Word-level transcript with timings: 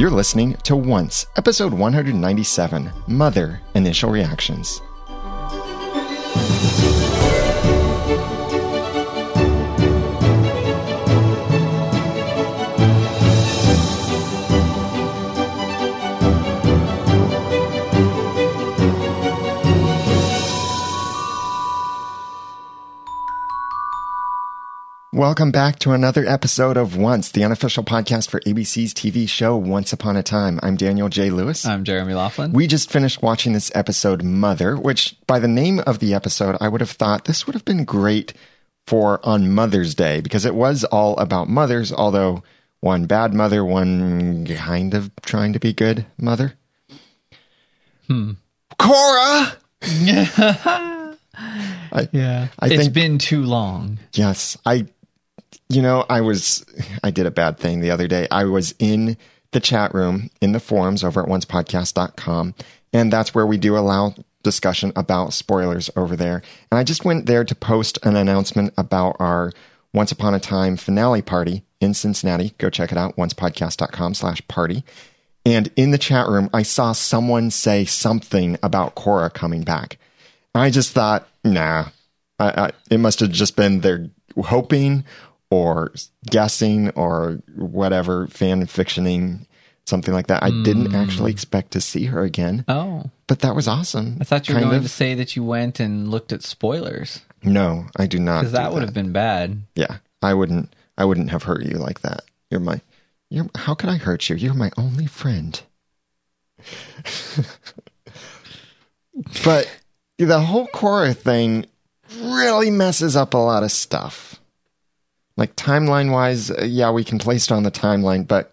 You're 0.00 0.08
listening 0.08 0.54
to 0.62 0.76
Once, 0.76 1.26
episode 1.36 1.74
197 1.74 2.90
Mother 3.06 3.60
Initial 3.74 4.08
Reactions. 4.08 4.80
Welcome 25.20 25.50
back 25.50 25.78
to 25.80 25.92
another 25.92 26.24
episode 26.24 26.78
of 26.78 26.96
Once, 26.96 27.30
the 27.30 27.44
unofficial 27.44 27.84
podcast 27.84 28.30
for 28.30 28.40
ABC's 28.40 28.94
TV 28.94 29.28
show 29.28 29.54
Once 29.54 29.92
Upon 29.92 30.16
a 30.16 30.22
Time. 30.22 30.58
I'm 30.62 30.76
Daniel 30.76 31.10
J. 31.10 31.28
Lewis. 31.28 31.66
I'm 31.66 31.84
Jeremy 31.84 32.14
Laughlin. 32.14 32.54
We 32.54 32.66
just 32.66 32.90
finished 32.90 33.20
watching 33.20 33.52
this 33.52 33.70
episode, 33.74 34.22
Mother, 34.22 34.78
which 34.78 35.14
by 35.26 35.38
the 35.38 35.46
name 35.46 35.80
of 35.80 35.98
the 35.98 36.14
episode, 36.14 36.56
I 36.58 36.68
would 36.68 36.80
have 36.80 36.92
thought 36.92 37.26
this 37.26 37.46
would 37.46 37.52
have 37.52 37.66
been 37.66 37.84
great 37.84 38.32
for 38.86 39.20
on 39.22 39.52
Mother's 39.52 39.94
Day 39.94 40.22
because 40.22 40.46
it 40.46 40.54
was 40.54 40.84
all 40.84 41.18
about 41.18 41.50
mothers, 41.50 41.92
although 41.92 42.42
one 42.80 43.04
bad 43.04 43.34
mother, 43.34 43.62
one 43.62 44.46
kind 44.46 44.94
of 44.94 45.10
trying 45.20 45.52
to 45.52 45.60
be 45.60 45.74
good 45.74 46.06
mother. 46.16 46.54
Hmm. 48.06 48.32
Cora! 48.78 49.52
I, 49.82 51.16
yeah. 52.10 52.48
I 52.58 52.68
It's 52.68 52.84
think- 52.84 52.94
been 52.94 53.18
too 53.18 53.42
long. 53.42 53.98
Yes, 54.14 54.56
I 54.64 54.86
you 55.68 55.82
know, 55.82 56.04
I 56.08 56.20
was 56.20 56.64
I 57.02 57.10
did 57.10 57.26
a 57.26 57.30
bad 57.30 57.58
thing 57.58 57.80
the 57.80 57.90
other 57.90 58.08
day. 58.08 58.26
I 58.30 58.44
was 58.44 58.74
in 58.78 59.16
the 59.52 59.60
chat 59.60 59.94
room 59.94 60.30
in 60.40 60.52
the 60.52 60.60
forums 60.60 61.02
over 61.02 61.22
at 61.22 61.28
oncepodcast.com 61.28 62.54
and 62.92 63.12
that's 63.12 63.34
where 63.34 63.46
we 63.46 63.56
do 63.56 63.76
allow 63.76 64.14
discussion 64.42 64.92
about 64.96 65.32
spoilers 65.32 65.90
over 65.96 66.16
there. 66.16 66.42
And 66.70 66.78
I 66.78 66.84
just 66.84 67.04
went 67.04 67.26
there 67.26 67.44
to 67.44 67.54
post 67.54 67.98
an 68.02 68.16
announcement 68.16 68.72
about 68.76 69.16
our 69.20 69.52
Once 69.92 70.12
Upon 70.12 70.34
a 70.34 70.40
Time 70.40 70.76
finale 70.76 71.22
party 71.22 71.62
in 71.80 71.94
Cincinnati. 71.94 72.54
Go 72.58 72.70
check 72.70 72.92
it 72.92 72.98
out, 72.98 73.16
oncepodcast.com 73.16 74.14
slash 74.14 74.46
party. 74.48 74.84
And 75.44 75.70
in 75.76 75.90
the 75.90 75.98
chat 75.98 76.28
room, 76.28 76.50
I 76.52 76.62
saw 76.62 76.92
someone 76.92 77.50
say 77.50 77.84
something 77.84 78.58
about 78.62 78.94
Cora 78.94 79.30
coming 79.30 79.62
back. 79.62 79.98
I 80.54 80.70
just 80.70 80.92
thought, 80.92 81.28
nah, 81.44 81.86
I, 82.38 82.66
I, 82.66 82.70
it 82.90 82.98
must 82.98 83.20
have 83.20 83.30
just 83.30 83.56
been 83.56 83.80
they're 83.80 84.10
hoping 84.44 85.04
or 85.50 85.92
guessing 86.28 86.90
or 86.90 87.42
whatever 87.56 88.28
fan 88.28 88.66
fictioning 88.66 89.46
something 89.86 90.14
like 90.14 90.28
that. 90.28 90.42
I 90.42 90.50
didn't 90.50 90.90
hmm. 90.90 90.94
actually 90.94 91.32
expect 91.32 91.72
to 91.72 91.80
see 91.80 92.04
her 92.06 92.22
again, 92.22 92.64
Oh. 92.68 93.10
but 93.26 93.40
that 93.40 93.54
was 93.54 93.68
awesome. 93.68 94.18
I 94.20 94.24
thought 94.24 94.48
you 94.48 94.54
were 94.54 94.60
going 94.60 94.76
of. 94.76 94.82
to 94.82 94.88
say 94.88 95.14
that 95.14 95.36
you 95.36 95.44
went 95.44 95.80
and 95.80 96.08
looked 96.08 96.32
at 96.32 96.42
spoilers 96.42 97.20
No, 97.42 97.86
I 97.96 98.06
do 98.06 98.18
not. 98.18 98.40
because 98.40 98.52
that 98.52 98.68
do 98.68 98.74
would 98.74 98.82
have 98.84 98.94
been 98.94 99.12
bad. 99.12 99.62
Yeah, 99.74 99.98
I 100.22 100.32
wouldn't. 100.34 100.72
I 100.96 101.04
wouldn't 101.04 101.30
have 101.30 101.42
hurt 101.42 101.64
you 101.64 101.78
like 101.78 102.00
that. 102.00 102.22
You're 102.50 102.60
my. 102.60 102.80
You're. 103.28 103.48
How 103.54 103.74
could 103.74 103.88
I 103.88 103.96
hurt 103.96 104.28
you? 104.28 104.36
You're 104.36 104.54
my 104.54 104.70
only 104.76 105.06
friend. 105.06 105.60
but 109.44 109.70
the 110.18 110.40
whole 110.40 110.66
Cora 110.68 111.14
thing 111.14 111.66
really 112.20 112.70
messes 112.70 113.16
up 113.16 113.34
a 113.34 113.38
lot 113.38 113.62
of 113.62 113.72
stuff. 113.72 114.29
Like 115.40 115.56
timeline 115.56 116.12
wise, 116.12 116.50
uh, 116.50 116.66
yeah, 116.66 116.90
we 116.90 117.02
can 117.02 117.18
place 117.18 117.46
it 117.46 117.52
on 117.52 117.62
the 117.62 117.70
timeline, 117.70 118.28
but 118.28 118.52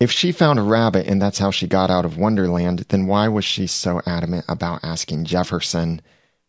if 0.00 0.12
she 0.12 0.32
found 0.32 0.58
a 0.58 0.62
rabbit 0.62 1.06
and 1.06 1.20
that's 1.20 1.38
how 1.38 1.50
she 1.50 1.66
got 1.66 1.90
out 1.90 2.04
of 2.04 2.18
Wonderland, 2.18 2.80
then 2.90 3.06
why 3.06 3.26
was 3.28 3.42
she 3.46 3.66
so 3.66 4.02
adamant 4.04 4.44
about 4.46 4.84
asking 4.84 5.24
Jefferson 5.24 6.02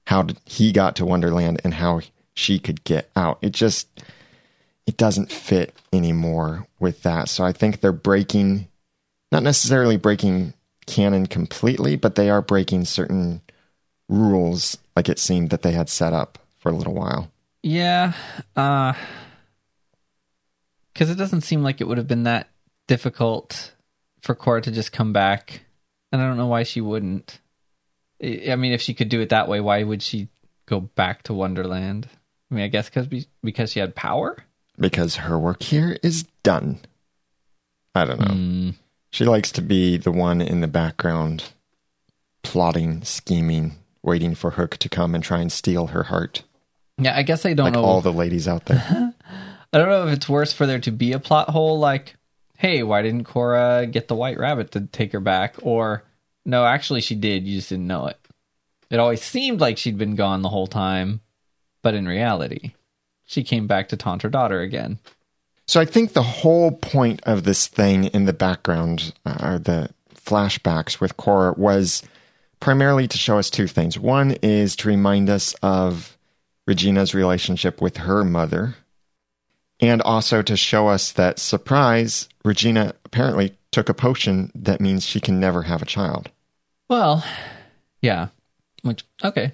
how 0.07 0.28
he 0.44 0.73
got 0.73 0.97
to 0.97 1.06
Wonderland 1.06 1.62
and 1.63 1.75
how 1.75 2.01
she 2.34 2.59
could 2.59 2.84
get 2.84 3.09
out? 3.16 3.38
It 3.41 3.53
just 3.53 3.88
it 4.85 4.97
doesn't 4.97 5.31
fit 5.31 5.73
anymore 5.94 6.67
with 6.81 7.03
that. 7.03 7.29
So 7.29 7.46
I 7.46 7.53
think 7.53 7.79
they're 7.79 7.94
breaking 7.94 8.67
not 9.31 9.41
necessarily 9.41 9.96
breaking 9.96 10.53
canon 10.85 11.28
completely, 11.28 11.96
but 11.96 12.16
they 12.16 12.29
are 12.29 12.41
breaking 12.41 12.84
certain 12.84 13.40
rules 14.09 14.78
like 14.97 15.07
it 15.07 15.17
seemed 15.17 15.50
that 15.51 15.62
they 15.62 15.72
had 15.72 15.88
set 15.88 16.12
up 16.12 16.40
for 16.57 16.67
a 16.67 16.75
little 16.75 16.94
while. 16.94 17.31
Yeah. 17.63 18.12
Uh, 18.53 18.91
because 21.01 21.09
it 21.09 21.17
doesn't 21.17 21.41
seem 21.41 21.63
like 21.63 21.81
it 21.81 21.88
would 21.88 21.97
have 21.97 22.07
been 22.07 22.25
that 22.25 22.47
difficult 22.88 23.73
for 24.22 24.35
Cora 24.35 24.62
to 24.62 24.69
just 24.69 24.91
come 24.91 25.12
back. 25.12 25.62
And 26.12 26.22
I 26.22 26.28
don't 26.28 26.38
know 26.38 26.45
why 26.45 26.62
she 26.62 26.79
wouldn't. 26.79 27.39
I 28.23 28.56
mean, 28.56 28.72
if 28.72 28.84
she 28.84 28.94
could 28.94 29.09
do 29.09 29.19
it 29.19 29.29
that 29.29 29.47
way, 29.47 29.61
why 29.61 29.81
would 29.81 30.03
she 30.03 30.28
go 30.67 30.79
back 30.79 31.23
to 31.23 31.34
Wonderland? 31.34 32.07
I 32.51 32.53
mean, 32.53 32.63
I 32.66 32.67
guess 32.67 32.88
because 32.88 33.07
because 33.44 33.72
she 33.72 33.79
had 33.79 33.95
power. 33.95 34.38
because 34.78 35.16
her 35.16 35.40
work 35.40 35.63
here 35.63 35.97
is 36.03 36.25
done. 36.44 36.78
I 37.95 38.06
don't 38.06 38.19
know. 38.19 38.35
Mm, 38.35 38.75
She 39.09 39.25
likes 39.25 39.51
to 39.53 39.63
be 39.63 39.97
the 39.97 40.11
one 40.11 40.40
in 40.40 40.61
the 40.61 40.67
background, 40.67 41.45
plotting, 42.44 43.01
scheming, 43.06 43.78
waiting 44.03 44.35
for 44.35 44.51
Hook 44.51 44.78
to 44.78 44.88
come 44.88 45.16
and 45.16 45.23
try 45.23 45.40
and 45.40 45.51
steal 45.51 45.88
her 45.88 46.03
heart, 46.03 46.44
yeah, 47.01 47.17
I 47.17 47.23
guess 47.23 47.45
I 47.45 47.53
don't 47.53 47.66
like 47.66 47.73
know. 47.73 47.84
all 47.84 48.01
the 48.01 48.13
ladies 48.13 48.47
out 48.47 48.66
there. 48.66 49.13
I 49.74 49.78
don't 49.78 49.90
know 49.90 50.08
if 50.08 50.14
it's 50.14 50.30
worse 50.30 50.52
for 50.52 50.66
there 50.66 50.80
to 50.80 50.92
be 50.92 51.14
a 51.14 51.20
plot 51.20 51.50
hole 51.50 51.80
like, 51.80 52.16
hey, 52.58 52.84
why 52.84 53.02
didn't 53.02 53.24
Cora 53.24 53.88
get 53.88 54.08
the 54.08 54.16
white 54.16 54.38
rabbit 54.38 54.72
to 54.72 54.82
take 54.82 55.14
her 55.14 55.20
back? 55.20 55.56
Or, 55.62 56.04
no, 56.46 56.66
actually 56.66 57.02
she 57.02 57.16
did, 57.16 57.48
you 57.48 57.58
just 57.58 57.70
didn't 57.70 57.88
know 57.88 58.08
it. 58.08 58.18
It 58.90 59.00
always 59.00 59.22
seemed 59.22 59.62
like 59.62 59.78
she'd 59.78 59.98
been 59.98 60.16
gone 60.16 60.42
the 60.42 60.50
whole 60.50 60.68
time, 60.68 61.22
but 61.82 61.94
in 61.94 62.08
reality, 62.08 62.74
she 63.26 63.44
came 63.44 63.66
back 63.66 63.90
to 63.90 63.98
taunt 63.98 64.24
her 64.24 64.30
daughter 64.30 64.59
again. 64.59 65.00
So 65.66 65.80
I 65.80 65.86
think 65.86 66.12
the 66.12 66.22
whole 66.22 66.74
point 66.74 67.22
of 67.24 67.46
this 67.46 67.68
thing 67.68 68.06
in 68.06 68.26
the 68.26 68.34
background, 68.34 69.14
uh, 69.26 69.38
or 69.42 69.59
the 69.59 69.90
flashbacks 70.14 71.00
with 71.00 71.16
Cora, 71.16 71.53
was 71.53 72.03
primarily 72.59 73.08
to 73.08 73.18
show 73.18 73.40
us 73.40 73.50
two 73.50 73.68
things. 73.68 73.98
One 73.98 74.32
is 74.42 74.76
to 74.78 74.90
remind 74.90 75.30
us 75.30 75.53
of 75.64 76.18
Regina's 76.68 77.16
relationship 77.16 77.82
with 77.82 77.98
her 77.98 78.26
mother, 78.26 78.76
and 79.81 80.02
also 80.03 80.44
to 80.44 80.56
show 80.56 80.88
us 80.88 81.12
that, 81.14 81.40
surprise, 81.40 82.30
Regina 82.46 82.94
apparently 83.03 83.58
took 83.72 83.90
a 83.90 83.94
potion 83.94 84.52
that 84.53 84.80
means 84.80 85.03
she 85.03 85.19
can 85.19 85.40
never 85.40 85.64
have 85.64 85.81
a 85.81 85.86
child. 85.86 86.30
Well, 86.88 87.25
yeah. 88.02 88.28
Which, 88.84 89.03
okay. 89.24 89.53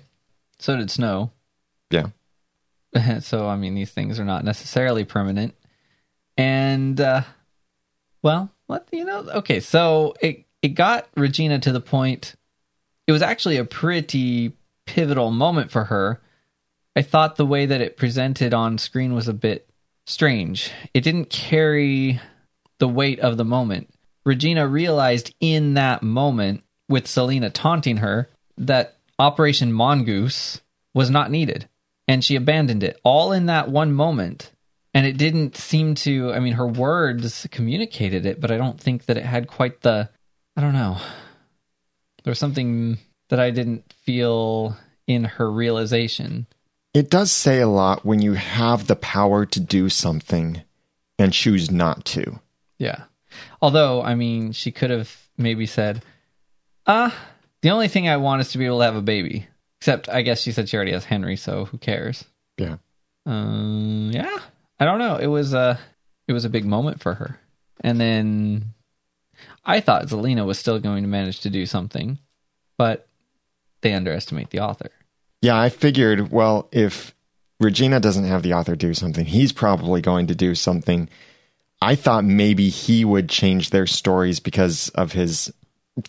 So 0.59 0.75
did 0.75 0.91
Snow. 0.91 1.31
Yeah. 1.89 2.07
so, 3.21 3.47
I 3.47 3.55
mean, 3.55 3.73
these 3.75 3.91
things 3.91 4.19
are 4.19 4.25
not 4.25 4.43
necessarily 4.43 5.05
permanent. 5.05 5.55
And, 6.37 6.99
uh, 6.99 7.21
well, 8.21 8.49
what, 8.65 8.87
you 8.91 9.05
know, 9.05 9.19
okay. 9.35 9.61
So 9.61 10.13
it, 10.21 10.45
it 10.61 10.69
got 10.69 11.07
Regina 11.15 11.59
to 11.59 11.71
the 11.71 11.81
point, 11.81 12.35
it 13.05 13.13
was 13.13 13.21
actually 13.21 13.57
a 13.57 13.65
pretty 13.65 14.51
pivotal 14.85 15.31
moment 15.31 15.71
for 15.71 15.85
her. 15.85 16.19
I 16.95 17.01
thought 17.01 17.35
the 17.35 17.45
way 17.45 17.65
that 17.65 17.79
it 17.79 17.95
presented 17.95 18.53
on 18.53 18.77
screen 18.77 19.13
was 19.13 19.27
a 19.27 19.33
bit 19.33 19.66
strange. 20.07 20.71
It 20.93 21.01
didn't 21.01 21.29
carry 21.29 22.19
the 22.79 22.87
weight 22.87 23.19
of 23.19 23.37
the 23.37 23.45
moment. 23.45 23.89
Regina 24.25 24.67
realized 24.67 25.33
in 25.39 25.75
that 25.75 26.01
moment, 26.01 26.63
with 26.89 27.05
Zelena 27.05 27.51
taunting 27.53 27.97
her, 27.97 28.29
that 28.57 28.97
Operation 29.19 29.71
Mongoose 29.71 30.61
was 30.93 31.09
not 31.09 31.31
needed. 31.31 31.67
And 32.07 32.23
she 32.23 32.35
abandoned 32.35 32.83
it 32.83 32.99
all 33.03 33.31
in 33.31 33.47
that 33.47 33.69
one 33.69 33.91
moment. 33.91 34.51
And 34.93 35.05
it 35.05 35.17
didn't 35.17 35.57
seem 35.57 35.95
to, 35.95 36.33
I 36.33 36.39
mean, 36.39 36.53
her 36.53 36.67
words 36.67 37.47
communicated 37.51 38.25
it, 38.25 38.39
but 38.39 38.51
I 38.51 38.57
don't 38.57 38.79
think 38.79 39.05
that 39.05 39.17
it 39.17 39.25
had 39.25 39.47
quite 39.47 39.81
the, 39.81 40.09
I 40.55 40.61
don't 40.61 40.73
know. 40.73 40.97
There 42.23 42.31
was 42.31 42.39
something 42.39 42.97
that 43.29 43.39
I 43.39 43.51
didn't 43.51 43.93
feel 44.03 44.77
in 45.05 45.25
her 45.25 45.51
realization. 45.51 46.47
It 46.97 47.11
does 47.11 47.31
say 47.31 47.59
a 47.59 47.67
lot 47.67 48.07
when 48.07 48.23
you 48.23 48.33
have 48.33 48.87
the 48.87 48.95
power 48.95 49.45
to 49.45 49.59
do 49.59 49.87
something 49.87 50.63
and 51.19 51.31
choose 51.31 51.69
not 51.69 52.05
to. 52.05 52.39
Yeah. 52.79 53.03
Although, 53.61 54.01
I 54.01 54.15
mean, 54.15 54.51
she 54.51 54.71
could 54.71 54.89
have 54.89 55.15
maybe 55.37 55.67
said, 55.67 56.03
ah, 56.87 57.15
the 57.61 57.69
only 57.69 57.87
thing 57.87 58.09
I 58.09 58.17
want 58.17 58.41
is 58.41 58.51
to 58.53 58.57
be 58.57 58.65
able 58.65 58.79
to 58.79 58.85
have 58.85 58.95
a 58.95 59.03
baby. 59.03 59.45
Except, 59.79 60.09
I 60.09 60.23
guess 60.23 60.41
she 60.41 60.51
said 60.51 60.69
she 60.69 60.75
already 60.75 60.93
has 60.93 61.05
Henry, 61.05 61.35
so 61.35 61.65
who 61.65 61.77
cares? 61.77 62.25
Yeah. 62.57 62.77
Um, 63.27 64.09
yeah. 64.11 64.39
I 64.79 64.85
don't 64.85 64.97
know. 64.97 65.17
It 65.17 65.27
was 65.27 65.53
a, 65.53 65.79
it 66.27 66.33
was 66.33 66.45
a 66.45 66.49
big 66.49 66.65
moment 66.65 66.99
for 66.99 67.13
her. 67.13 67.39
And 67.81 68.01
then 68.01 68.73
I 69.63 69.81
thought 69.81 70.07
Zelena 70.07 70.47
was 70.47 70.57
still 70.57 70.79
going 70.79 71.03
to 71.03 71.09
manage 71.09 71.41
to 71.41 71.51
do 71.51 71.67
something, 71.67 72.17
but 72.75 73.07
they 73.81 73.93
underestimate 73.93 74.49
the 74.49 74.61
author. 74.61 74.89
Yeah, 75.47 75.59
I 75.59 75.69
figured, 75.69 76.31
well, 76.31 76.67
if 76.71 77.15
Regina 77.59 77.99
doesn't 77.99 78.25
have 78.25 78.43
the 78.43 78.53
author 78.53 78.75
do 78.75 78.93
something, 78.93 79.25
he's 79.25 79.51
probably 79.51 80.01
going 80.01 80.27
to 80.27 80.35
do 80.35 80.55
something 80.55 81.09
I 81.81 81.95
thought 81.95 82.25
maybe 82.25 82.69
he 82.69 83.05
would 83.05 83.29
change 83.29 83.69
their 83.69 83.85
stories 83.85 84.39
because 84.39 84.89
of 84.89 85.11
his 85.11 85.53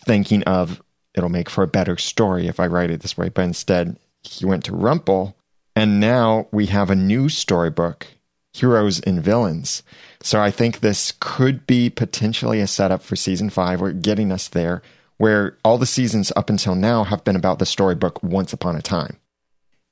thinking 0.05 0.43
of 0.43 0.81
it'll 1.13 1.29
make 1.29 1.49
for 1.49 1.63
a 1.63 1.67
better 1.67 1.97
story 1.97 2.47
if 2.47 2.59
I 2.59 2.67
write 2.67 2.91
it 2.91 3.01
this 3.01 3.17
way. 3.17 3.29
But 3.29 3.43
instead, 3.43 3.97
he 4.23 4.45
went 4.45 4.63
to 4.65 4.75
Rumple, 4.75 5.35
and 5.75 5.99
now 5.99 6.47
we 6.51 6.67
have 6.67 6.89
a 6.89 6.95
new 6.95 7.29
storybook, 7.29 8.07
Heroes 8.53 8.99
and 9.01 9.21
Villains. 9.21 9.83
So 10.21 10.41
I 10.41 10.51
think 10.51 10.79
this 10.79 11.13
could 11.19 11.67
be 11.67 11.89
potentially 11.89 12.59
a 12.61 12.67
setup 12.67 13.01
for 13.01 13.15
season 13.15 13.49
five. 13.49 13.79
We're 13.79 13.91
getting 13.93 14.31
us 14.31 14.47
there, 14.47 14.81
where 15.17 15.57
all 15.63 15.77
the 15.77 15.85
seasons 15.85 16.31
up 16.35 16.49
until 16.49 16.75
now 16.75 17.03
have 17.03 17.23
been 17.23 17.35
about 17.35 17.59
the 17.59 17.65
storybook 17.65 18.23
Once 18.23 18.53
Upon 18.53 18.75
a 18.75 18.81
Time. 18.81 19.17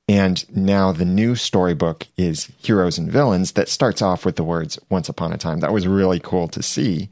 And 0.08 0.44
now 0.56 0.90
the 0.90 1.04
new 1.04 1.36
storybook 1.36 2.06
is 2.16 2.50
Heroes 2.58 2.96
and 2.96 3.12
Villains 3.12 3.52
that 3.52 3.68
starts 3.68 4.00
off 4.00 4.24
with 4.24 4.36
the 4.36 4.44
words 4.44 4.78
Once 4.88 5.08
Upon 5.08 5.32
a 5.32 5.38
Time. 5.38 5.60
That 5.60 5.72
was 5.72 5.86
really 5.86 6.18
cool 6.18 6.48
to 6.48 6.62
see, 6.62 7.10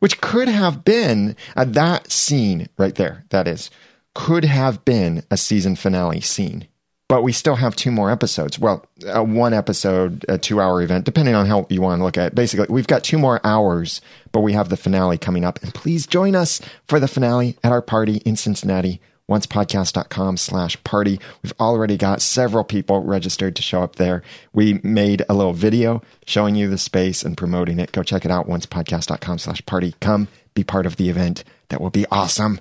which 0.00 0.20
could 0.20 0.48
have 0.48 0.84
been 0.84 1.36
uh, 1.56 1.64
that 1.64 2.12
scene 2.12 2.68
right 2.76 2.94
there. 2.94 3.24
That 3.30 3.48
is, 3.48 3.70
could 4.14 4.44
have 4.44 4.84
been 4.84 5.22
a 5.30 5.38
season 5.38 5.74
finale 5.74 6.20
scene. 6.20 6.68
But 7.08 7.22
we 7.22 7.32
still 7.32 7.56
have 7.56 7.76
two 7.76 7.90
more 7.90 8.10
episodes. 8.10 8.58
Well, 8.58 8.84
a 9.06 9.22
one 9.22 9.52
episode, 9.52 10.24
a 10.28 10.38
two 10.38 10.60
hour 10.60 10.82
event, 10.82 11.04
depending 11.04 11.34
on 11.34 11.46
how 11.46 11.66
you 11.68 11.80
want 11.80 12.00
to 12.00 12.04
look 12.04 12.18
at 12.18 12.28
it. 12.28 12.34
Basically, 12.34 12.66
we've 12.68 12.86
got 12.86 13.04
two 13.04 13.18
more 13.18 13.40
hours, 13.44 14.00
but 14.32 14.40
we 14.40 14.54
have 14.54 14.68
the 14.68 14.76
finale 14.76 15.18
coming 15.18 15.44
up. 15.44 15.62
And 15.62 15.72
please 15.72 16.06
join 16.06 16.34
us 16.34 16.60
for 16.88 16.98
the 16.98 17.08
finale 17.08 17.56
at 17.62 17.72
our 17.72 17.82
party 17.82 18.16
in 18.24 18.36
Cincinnati 18.36 19.00
oncepodcast.com 19.30 20.36
slash 20.36 20.82
party. 20.84 21.18
We've 21.42 21.54
already 21.58 21.96
got 21.96 22.20
several 22.20 22.64
people 22.64 23.02
registered 23.02 23.56
to 23.56 23.62
show 23.62 23.82
up 23.82 23.96
there. 23.96 24.22
We 24.52 24.80
made 24.82 25.24
a 25.28 25.34
little 25.34 25.52
video 25.52 26.02
showing 26.26 26.54
you 26.54 26.68
the 26.68 26.78
space 26.78 27.22
and 27.22 27.36
promoting 27.36 27.78
it. 27.78 27.92
Go 27.92 28.02
check 28.02 28.24
it 28.24 28.30
out, 28.30 28.48
oncepodcast.com 28.48 29.38
slash 29.38 29.64
party. 29.66 29.94
Come 30.00 30.28
be 30.54 30.64
part 30.64 30.86
of 30.86 30.96
the 30.96 31.08
event. 31.08 31.44
That 31.68 31.80
will 31.80 31.90
be 31.90 32.06
awesome, 32.10 32.60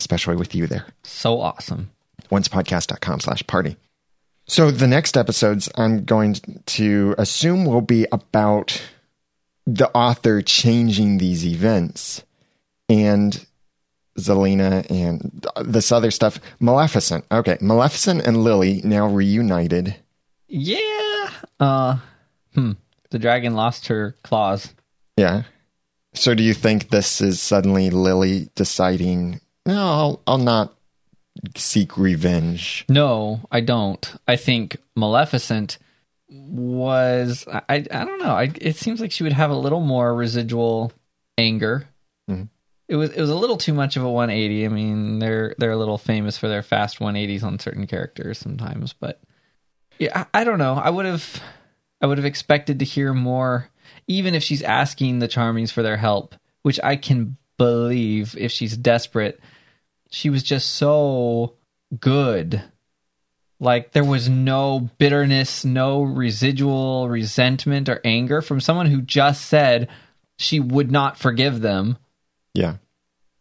especially 0.00 0.36
with 0.36 0.54
you 0.54 0.66
there. 0.66 0.86
So 1.02 1.40
awesome. 1.40 1.90
oncepodcast.com 2.30 3.20
slash 3.20 3.46
party. 3.46 3.76
So 4.46 4.70
the 4.70 4.86
next 4.86 5.16
episodes 5.16 5.70
I'm 5.76 6.04
going 6.04 6.36
to 6.66 7.14
assume 7.18 7.64
will 7.64 7.80
be 7.80 8.06
about 8.12 8.82
the 9.66 9.90
author 9.92 10.42
changing 10.42 11.18
these 11.18 11.46
events 11.46 12.22
and 12.88 13.46
Zelena 14.18 14.88
and 14.90 15.46
this 15.64 15.90
other 15.92 16.10
stuff. 16.10 16.38
Maleficent. 16.60 17.24
Okay, 17.30 17.58
Maleficent 17.60 18.26
and 18.26 18.44
Lily 18.44 18.80
now 18.84 19.06
reunited. 19.08 19.96
Yeah. 20.48 21.30
Uh 21.58 21.98
hmm. 22.54 22.72
The 23.10 23.18
dragon 23.18 23.54
lost 23.54 23.88
her 23.88 24.16
claws. 24.22 24.74
Yeah. 25.16 25.42
So 26.14 26.34
do 26.34 26.42
you 26.42 26.54
think 26.54 26.88
this 26.90 27.20
is 27.20 27.40
suddenly 27.40 27.90
Lily 27.90 28.48
deciding, 28.54 29.40
no, 29.66 29.74
I'll, 29.74 30.22
I'll 30.28 30.38
not 30.38 30.74
seek 31.56 31.96
revenge? 31.98 32.84
No, 32.88 33.40
I 33.50 33.60
don't. 33.60 34.14
I 34.28 34.36
think 34.36 34.76
Maleficent 34.94 35.78
was 36.28 37.44
I 37.48 37.62
I, 37.68 37.78
don't 37.80 38.20
know. 38.20 38.34
I, 38.34 38.50
it 38.60 38.76
seems 38.76 39.00
like 39.00 39.12
she 39.12 39.22
would 39.24 39.32
have 39.32 39.50
a 39.50 39.56
little 39.56 39.80
more 39.80 40.14
residual 40.14 40.92
anger. 41.38 41.88
Mhm. 42.30 42.48
It 42.88 42.96
was 42.96 43.10
it 43.10 43.20
was 43.20 43.30
a 43.30 43.34
little 43.34 43.56
too 43.56 43.72
much 43.72 43.96
of 43.96 44.04
a 44.04 44.10
180. 44.10 44.64
I 44.64 44.68
mean, 44.68 45.18
they're 45.18 45.54
they're 45.58 45.70
a 45.70 45.76
little 45.76 45.98
famous 45.98 46.36
for 46.36 46.48
their 46.48 46.62
fast 46.62 46.98
180s 46.98 47.42
on 47.42 47.58
certain 47.58 47.86
characters 47.86 48.38
sometimes, 48.38 48.92
but 48.92 49.20
yeah, 49.98 50.24
I, 50.34 50.40
I 50.40 50.44
don't 50.44 50.58
know. 50.58 50.74
I 50.74 50.90
would 50.90 51.06
have 51.06 51.42
I 52.00 52.06
would 52.06 52.18
have 52.18 52.26
expected 52.26 52.78
to 52.80 52.84
hear 52.84 53.14
more 53.14 53.70
even 54.06 54.34
if 54.34 54.42
she's 54.42 54.62
asking 54.62 55.18
the 55.18 55.28
Charmings 55.28 55.72
for 55.72 55.82
their 55.82 55.96
help, 55.96 56.34
which 56.62 56.80
I 56.82 56.96
can 56.96 57.36
believe 57.56 58.36
if 58.38 58.52
she's 58.52 58.76
desperate. 58.76 59.40
She 60.10 60.30
was 60.30 60.42
just 60.42 60.74
so 60.74 61.54
good. 61.98 62.62
Like 63.60 63.92
there 63.92 64.04
was 64.04 64.28
no 64.28 64.90
bitterness, 64.98 65.64
no 65.64 66.02
residual 66.02 67.08
resentment 67.08 67.88
or 67.88 68.00
anger 68.04 68.42
from 68.42 68.60
someone 68.60 68.86
who 68.86 69.00
just 69.00 69.46
said 69.46 69.88
she 70.36 70.60
would 70.60 70.90
not 70.90 71.18
forgive 71.18 71.60
them. 71.60 71.96
Yeah. 72.54 72.76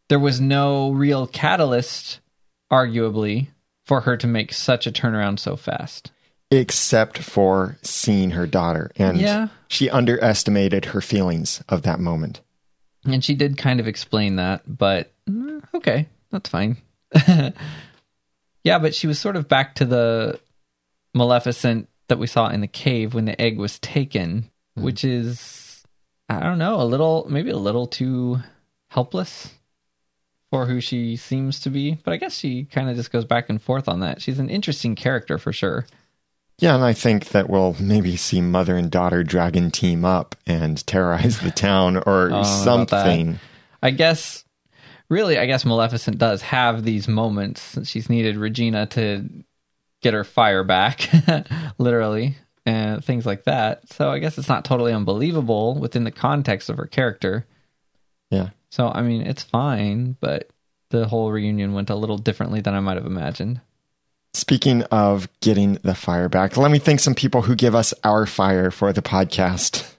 There 0.09 0.19
was 0.19 0.41
no 0.41 0.91
real 0.91 1.27
catalyst, 1.27 2.19
arguably, 2.71 3.47
for 3.85 4.01
her 4.01 4.17
to 4.17 4.27
make 4.27 4.53
such 4.53 4.85
a 4.87 4.91
turnaround 4.91 5.39
so 5.39 5.55
fast. 5.55 6.11
Except 6.51 7.17
for 7.19 7.77
seeing 7.81 8.31
her 8.31 8.45
daughter. 8.45 8.91
And 8.97 9.17
Yeah. 9.19 9.47
she 9.67 9.89
underestimated 9.89 10.85
her 10.85 11.01
feelings 11.01 11.63
of 11.69 11.81
that 11.83 11.99
moment. 11.99 12.41
And 13.05 13.23
she 13.23 13.35
did 13.35 13.57
kind 13.57 13.79
of 13.79 13.87
explain 13.87 14.35
that, 14.37 14.61
but 14.67 15.11
mm, 15.29 15.61
okay, 15.73 16.07
that's 16.31 16.49
fine. 16.49 16.77
yeah, 18.63 18.79
but 18.79 18.95
she 18.95 19.07
was 19.07 19.19
sort 19.19 19.35
of 19.35 19.47
back 19.47 19.75
to 19.75 19.85
the 19.85 20.39
Maleficent 21.13 21.89
that 22.07 22.19
we 22.19 22.27
saw 22.27 22.49
in 22.49 22.61
the 22.61 22.67
cave 22.67 23.13
when 23.13 23.25
the 23.25 23.39
egg 23.39 23.57
was 23.57 23.79
taken, 23.79 24.49
which 24.75 25.03
is, 25.03 25.83
I 26.29 26.39
don't 26.39 26.57
know, 26.59 26.81
a 26.81 26.85
little, 26.85 27.25
maybe 27.29 27.49
a 27.49 27.57
little 27.57 27.87
too 27.87 28.39
helpless 28.93 29.49
for 30.51 30.67
who 30.67 30.79
she 30.79 31.15
seems 31.15 31.59
to 31.61 31.69
be. 31.71 31.95
But 32.03 32.13
I 32.13 32.17
guess 32.17 32.35
she 32.37 32.65
kind 32.65 32.89
of 32.89 32.95
just 32.95 33.11
goes 33.11 33.25
back 33.25 33.49
and 33.49 33.59
forth 33.61 33.87
on 33.89 34.01
that. 34.01 34.21
She's 34.21 34.37
an 34.37 34.49
interesting 34.51 34.93
character 34.95 35.39
for 35.39 35.51
sure. 35.51 35.87
Yeah, 36.59 36.75
and 36.75 36.83
I 36.83 36.93
think 36.93 37.29
that 37.29 37.49
we'll 37.49 37.75
maybe 37.79 38.15
see 38.15 38.39
mother 38.39 38.77
and 38.77 38.91
daughter 38.91 39.23
dragon 39.23 39.71
team 39.71 40.05
up 40.05 40.35
and 40.45 40.85
terrorize 40.85 41.39
the 41.39 41.49
town 41.49 41.97
or 41.97 42.29
Oh, 42.33 42.43
something. 42.43 43.39
I 43.81 43.89
guess, 43.89 44.45
really, 45.09 45.39
I 45.39 45.47
guess 45.47 45.65
Maleficent 45.65 46.19
does 46.19 46.43
have 46.43 46.83
these 46.83 47.07
moments. 47.07 47.59
since 47.59 47.89
She's 47.89 48.07
needed 48.07 48.37
Regina 48.37 48.85
to 48.87 49.27
get 50.03 50.13
her 50.13 50.23
fire 50.23 50.63
back, 50.63 51.09
literally, 51.79 52.37
and 52.67 53.03
things 53.03 53.25
like 53.25 53.45
that. 53.45 53.91
So 53.91 54.11
I 54.11 54.19
guess 54.19 54.37
it's 54.37 54.49
not 54.49 54.63
totally 54.65 54.93
unbelievable 54.93 55.73
within 55.79 56.03
the 56.03 56.11
context 56.11 56.69
of 56.69 56.77
her 56.77 56.85
character. 56.85 57.47
Yeah. 58.29 58.49
So, 58.73 58.87
I 58.87 59.03
mean, 59.03 59.21
it's 59.21 59.43
fine, 59.43 60.17
but 60.19 60.49
the 60.89 61.07
whole 61.07 61.31
reunion 61.31 61.73
went 61.73 61.91
a 61.91 61.95
little 61.95 62.17
differently 62.17 62.59
than 62.59 62.73
I 62.73 62.79
might 62.79 62.97
have 62.97 63.05
imagined. 63.05 63.61
Speaking 64.33 64.81
of 64.85 65.29
getting 65.41 65.73
the 65.83 65.93
fire 65.93 66.27
back, 66.27 66.57
let 66.57 66.71
me 66.71 66.79
thank 66.79 66.99
some 66.99 67.13
people 67.13 67.43
who 67.43 67.53
give 67.53 67.75
us 67.75 67.93
our 68.03 68.25
fire 68.25 68.71
for 68.71 68.91
the 68.91 69.03
podcast. 69.03 69.92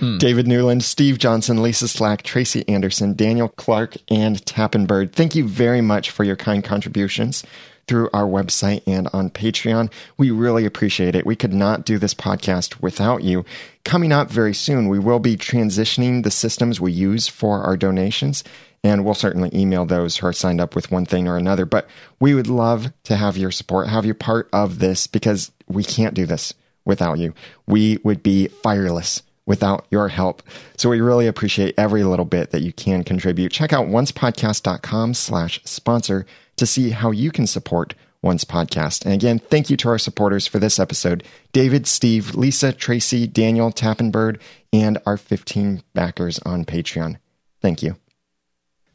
Hmm. 0.00 0.18
David 0.18 0.46
Newland, 0.46 0.82
Steve 0.82 1.18
Johnson, 1.18 1.62
Lisa 1.62 1.88
Slack, 1.88 2.22
Tracy 2.22 2.68
Anderson, 2.68 3.14
Daniel 3.14 3.48
Clark, 3.48 3.96
and 4.08 4.44
Tappenbird. 4.44 5.12
Thank 5.12 5.34
you 5.34 5.46
very 5.46 5.80
much 5.80 6.10
for 6.10 6.24
your 6.24 6.36
kind 6.36 6.62
contributions 6.62 7.44
through 7.86 8.08
our 8.12 8.24
website 8.24 8.82
and 8.86 9.08
on 9.12 9.30
Patreon. 9.30 9.92
We 10.16 10.30
really 10.30 10.64
appreciate 10.64 11.14
it. 11.14 11.26
We 11.26 11.36
could 11.36 11.52
not 11.52 11.84
do 11.84 11.98
this 11.98 12.14
podcast 12.14 12.80
without 12.80 13.22
you. 13.22 13.44
Coming 13.84 14.12
up 14.12 14.30
very 14.30 14.54
soon, 14.54 14.88
we 14.88 14.98
will 14.98 15.18
be 15.18 15.36
transitioning 15.36 16.22
the 16.22 16.30
systems 16.30 16.80
we 16.80 16.92
use 16.92 17.28
for 17.28 17.62
our 17.62 17.76
donations, 17.76 18.42
and 18.82 19.04
we'll 19.04 19.14
certainly 19.14 19.50
email 19.52 19.84
those 19.84 20.16
who 20.16 20.26
are 20.26 20.32
signed 20.32 20.60
up 20.60 20.74
with 20.74 20.90
one 20.90 21.04
thing 21.04 21.28
or 21.28 21.36
another. 21.36 21.66
But 21.66 21.86
we 22.20 22.34
would 22.34 22.48
love 22.48 22.92
to 23.04 23.16
have 23.16 23.36
your 23.36 23.50
support, 23.50 23.88
have 23.88 24.06
you 24.06 24.14
part 24.14 24.48
of 24.52 24.78
this, 24.78 25.06
because 25.06 25.52
we 25.68 25.84
can't 25.84 26.14
do 26.14 26.26
this 26.26 26.54
without 26.84 27.18
you. 27.18 27.34
We 27.66 27.98
would 28.04 28.22
be 28.22 28.48
fireless 28.48 29.22
without 29.46 29.86
your 29.90 30.08
help. 30.08 30.42
So 30.76 30.90
we 30.90 31.00
really 31.00 31.26
appreciate 31.26 31.74
every 31.76 32.04
little 32.04 32.24
bit 32.24 32.50
that 32.50 32.62
you 32.62 32.72
can 32.72 33.04
contribute. 33.04 33.52
Check 33.52 33.72
out 33.72 33.86
oncepodcast.com 33.86 35.14
slash 35.14 35.60
sponsor 35.64 36.26
to 36.56 36.66
see 36.66 36.90
how 36.90 37.10
you 37.10 37.30
can 37.30 37.46
support 37.46 37.94
Once 38.22 38.44
Podcast. 38.44 39.04
And 39.04 39.12
again, 39.12 39.38
thank 39.38 39.68
you 39.68 39.76
to 39.78 39.88
our 39.88 39.98
supporters 39.98 40.46
for 40.46 40.58
this 40.58 40.78
episode. 40.78 41.24
David, 41.52 41.86
Steve, 41.86 42.34
Lisa, 42.34 42.72
Tracy, 42.72 43.26
Daniel, 43.26 43.70
Tappenbird, 43.70 44.40
and 44.72 44.98
our 45.04 45.16
15 45.16 45.82
backers 45.92 46.38
on 46.40 46.64
Patreon. 46.64 47.18
Thank 47.60 47.82
you. 47.82 47.96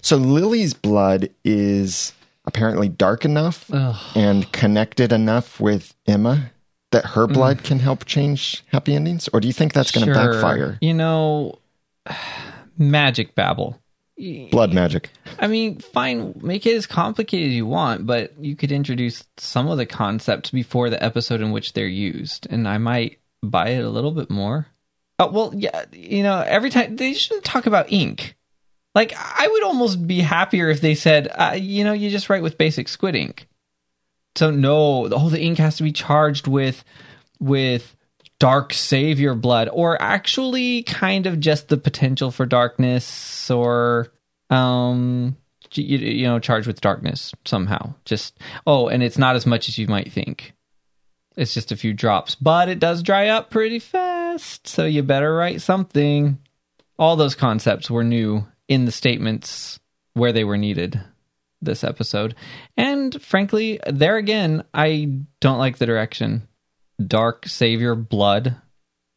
So 0.02 0.18
Lily's 0.18 0.74
blood 0.74 1.30
is 1.44 2.14
apparently 2.46 2.90
dark 2.90 3.26
enough 3.26 3.70
Ugh. 3.72 3.96
and 4.16 4.52
connected 4.52 5.12
enough 5.12 5.60
with 5.60 5.94
Emma 6.08 6.52
that 6.92 7.06
her 7.08 7.28
blood 7.28 7.64
can 7.64 7.80
help 7.80 8.06
change 8.06 8.64
happy 8.72 8.96
endings? 8.96 9.28
Or 9.32 9.40
do 9.40 9.48
you 9.48 9.54
think 9.54 9.74
that's 9.74 9.92
going 9.92 10.06
to 10.08 10.14
Sure. 10.14 10.34
backfire? 10.34 10.78
You 10.82 10.94
know, 10.94 11.60
magic 12.78 13.36
babble. 13.36 13.80
Blood 14.52 14.74
magic. 14.74 15.12
I 15.40 15.48
mean, 15.48 15.80
fine, 15.80 16.34
make 16.42 16.66
it 16.66 16.76
as 16.76 16.86
complicated 16.86 17.50
as 17.52 17.56
you 17.56 17.66
want, 17.66 18.06
but 18.06 18.34
you 18.38 18.56
could 18.58 18.72
introduce 18.72 19.24
some 19.38 19.70
of 19.70 19.78
the 19.78 19.86
concepts 19.86 20.50
before 20.50 20.90
the 20.90 21.02
episode 21.02 21.40
in 21.40 21.52
which 21.52 21.72
they're 21.72 21.88
used, 21.88 22.46
and 22.50 22.68
I 22.68 22.80
might 22.80 23.20
buy 23.42 23.70
it 23.70 23.86
a 23.86 23.90
little 23.90 24.12
bit 24.12 24.30
more. 24.30 24.68
Oh, 25.20 25.28
well, 25.32 25.54
yeah, 25.56 25.86
you 25.94 26.24
know, 26.24 26.40
every 26.46 26.70
time 26.70 26.98
they 26.98 27.14
shouldn't 27.14 27.46
talk 27.46 27.66
about 27.66 27.92
ink. 27.94 28.36
Like, 28.94 29.14
I 29.16 29.48
would 29.48 29.64
almost 29.64 30.06
be 30.06 30.20
happier 30.20 30.70
if 30.70 30.82
they 30.82 30.96
said, 30.96 31.30
uh, 31.34 31.56
you 31.58 31.86
know, 31.86 31.94
you 31.94 32.10
just 32.10 32.30
write 32.30 32.44
with 32.44 32.58
basic 32.58 32.90
squid 32.90 33.16
ink. 33.16 33.48
So 34.36 34.52
no, 34.52 35.08
the 35.08 35.42
ink 35.42 35.58
has 35.58 35.78
to 35.78 35.84
be 35.84 35.92
charged 35.92 36.48
with 36.48 36.84
with 37.40 37.96
dark 38.40 38.74
savior 38.74 39.36
blood 39.36 39.70
or 39.72 40.02
actually 40.02 40.84
kind 40.84 41.26
of 41.26 41.40
just 41.40 41.68
the 41.68 41.78
potential 41.78 42.32
for 42.32 42.46
darkness 42.46 43.52
or 43.52 44.14
um 44.50 45.36
you, 45.74 45.98
you 45.98 46.26
know 46.26 46.40
charged 46.40 46.68
with 46.68 46.82
darkness 46.82 47.34
somehow. 47.46 47.94
Just 48.06 48.38
oh 48.66 48.88
and 48.88 49.04
it's 49.04 49.18
not 49.18 49.36
as 49.36 49.46
much 49.46 49.68
as 49.68 49.78
you 49.78 49.88
might 49.88 50.12
think. 50.12 50.54
It's 51.36 51.54
just 51.54 51.72
a 51.72 51.78
few 51.78 51.94
drops 51.94 52.36
but 52.36 52.70
it 52.70 52.80
does 52.80 53.04
dry 53.04 53.28
up 53.28 53.50
pretty 53.50 53.80
fast 53.80 54.68
so 54.68 54.86
you 54.86 55.04
better 55.04 55.34
write 55.36 55.62
something. 55.62 56.40
All 56.98 57.16
those 57.16 57.36
concepts 57.36 57.90
were 57.90 58.04
new 58.04 58.46
in 58.68 58.86
the 58.86 58.92
statements 58.92 59.80
where 60.14 60.32
they 60.32 60.44
were 60.44 60.58
needed 60.58 61.02
this 61.62 61.84
episode 61.84 62.36
and 62.78 63.22
frankly 63.22 63.80
there 63.88 64.18
again 64.18 64.64
i 64.74 65.12
don't 65.42 65.58
like 65.58 65.78
the 65.78 65.86
direction 65.86 66.48
dark 67.06 67.48
savior 67.48 67.96
blood 67.96 68.56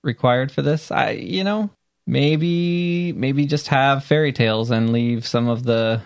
required 0.03 0.53
for 0.53 0.63
this. 0.63 0.91
I 0.91 1.11
you 1.11 1.45
know, 1.45 1.71
maybe 2.07 3.13
maybe 3.13 3.47
just 3.47 3.69
have 3.69 4.05
fairy 4.05 4.33
tales 4.33 4.71
and 4.71 4.93
leave 4.93 5.27
some 5.27 5.49
of 5.49 5.65
the 5.65 6.03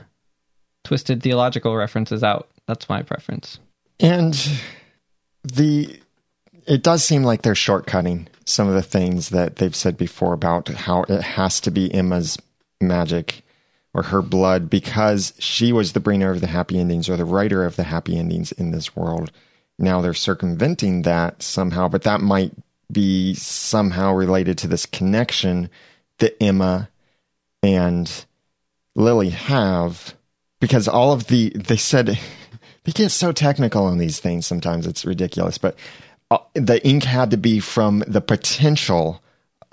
twisted 0.84 1.22
theological 1.22 1.76
references 1.76 2.22
out. 2.22 2.48
That's 2.66 2.88
my 2.88 3.02
preference. 3.02 3.58
And 4.00 4.34
the 5.42 6.00
it 6.66 6.82
does 6.82 7.04
seem 7.04 7.22
like 7.22 7.42
they're 7.42 7.54
shortcutting 7.54 8.26
some 8.44 8.68
of 8.68 8.74
the 8.74 8.82
things 8.82 9.30
that 9.30 9.56
they've 9.56 9.76
said 9.76 9.96
before 9.96 10.32
about 10.32 10.68
how 10.68 11.02
it 11.04 11.22
has 11.22 11.60
to 11.60 11.70
be 11.70 11.92
Emma's 11.92 12.38
magic 12.80 13.42
or 13.96 14.02
her 14.02 14.20
blood 14.20 14.68
because 14.68 15.32
she 15.38 15.72
was 15.72 15.94
the 15.94 16.00
bringer 16.00 16.30
of 16.30 16.42
the 16.42 16.46
happy 16.46 16.78
endings 16.78 17.08
or 17.08 17.16
the 17.16 17.24
writer 17.24 17.64
of 17.64 17.76
the 17.76 17.84
happy 17.84 18.18
endings 18.18 18.52
in 18.52 18.70
this 18.70 18.94
world. 18.94 19.32
Now 19.78 20.02
they're 20.02 20.12
circumventing 20.12 21.02
that 21.02 21.42
somehow, 21.42 21.88
but 21.88 22.02
that 22.02 22.20
might 22.20 22.52
be 22.92 23.34
somehow 23.34 24.12
related 24.12 24.58
to 24.58 24.68
this 24.68 24.84
connection 24.84 25.70
that 26.18 26.40
Emma 26.42 26.90
and 27.62 28.26
Lily 28.94 29.30
have 29.30 30.14
because 30.60 30.86
all 30.86 31.12
of 31.12 31.28
the 31.28 31.50
they 31.50 31.76
said 31.76 32.06
they 32.84 32.92
get 32.92 33.10
so 33.10 33.32
technical 33.32 33.84
on 33.84 33.98
these 33.98 34.20
things 34.20 34.46
sometimes 34.46 34.86
it's 34.86 35.04
ridiculous 35.04 35.58
but 35.58 35.76
uh, 36.30 36.38
the 36.54 36.84
ink 36.86 37.04
had 37.04 37.30
to 37.30 37.36
be 37.36 37.58
from 37.58 38.04
the 38.06 38.20
potential 38.20 39.22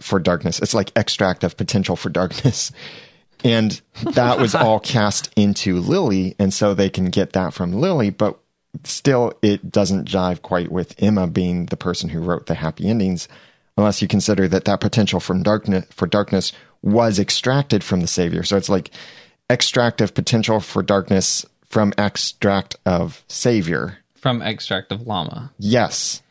for 0.02 0.20
darkness 0.20 0.60
it's 0.60 0.74
like 0.74 0.92
extract 0.96 1.44
of 1.44 1.56
potential 1.56 1.96
for 1.96 2.10
darkness 2.10 2.72
and 3.44 3.82
that 4.14 4.40
was 4.40 4.56
all 4.56 4.80
cast 4.80 5.32
into 5.36 5.80
Lily 5.80 6.36
and 6.40 6.54
so 6.54 6.74
they 6.74 6.90
can 6.90 7.10
get 7.10 7.34
that 7.34 7.54
from 7.54 7.74
Lily 7.74 8.10
but 8.10 8.40
still 8.84 9.34
it 9.42 9.72
doesn't 9.72 10.10
jive 10.10 10.42
quite 10.42 10.72
with 10.72 10.96
Emma 11.02 11.28
being 11.28 11.68
the 11.68 11.78
person 11.78 12.10
who 12.10 12.20
wrote 12.20 12.48
the 12.48 12.56
happy 12.56 12.88
endings 12.88 13.28
unless 13.78 14.02
you 14.02 14.08
consider 14.08 14.48
that 14.48 14.66
that 14.66 14.80
potential 14.80 15.20
from 15.20 15.44
darkness 15.44 15.86
for 15.92 16.08
darkness 16.08 16.54
was 16.82 17.18
extracted 17.18 17.84
from 17.84 18.02
the 18.02 18.08
savior. 18.08 18.44
So 18.44 18.58
it's 18.58 18.70
like 18.70 18.92
extract 19.50 20.02
of 20.02 20.14
potential 20.14 20.60
for 20.60 20.84
darkness 20.84 21.46
from 21.70 21.94
extract 21.98 22.76
of 22.86 23.24
savior. 23.28 24.00
From 24.16 24.42
extract 24.42 24.92
of 24.92 25.08
llama. 25.08 25.52
yes. 25.58 26.22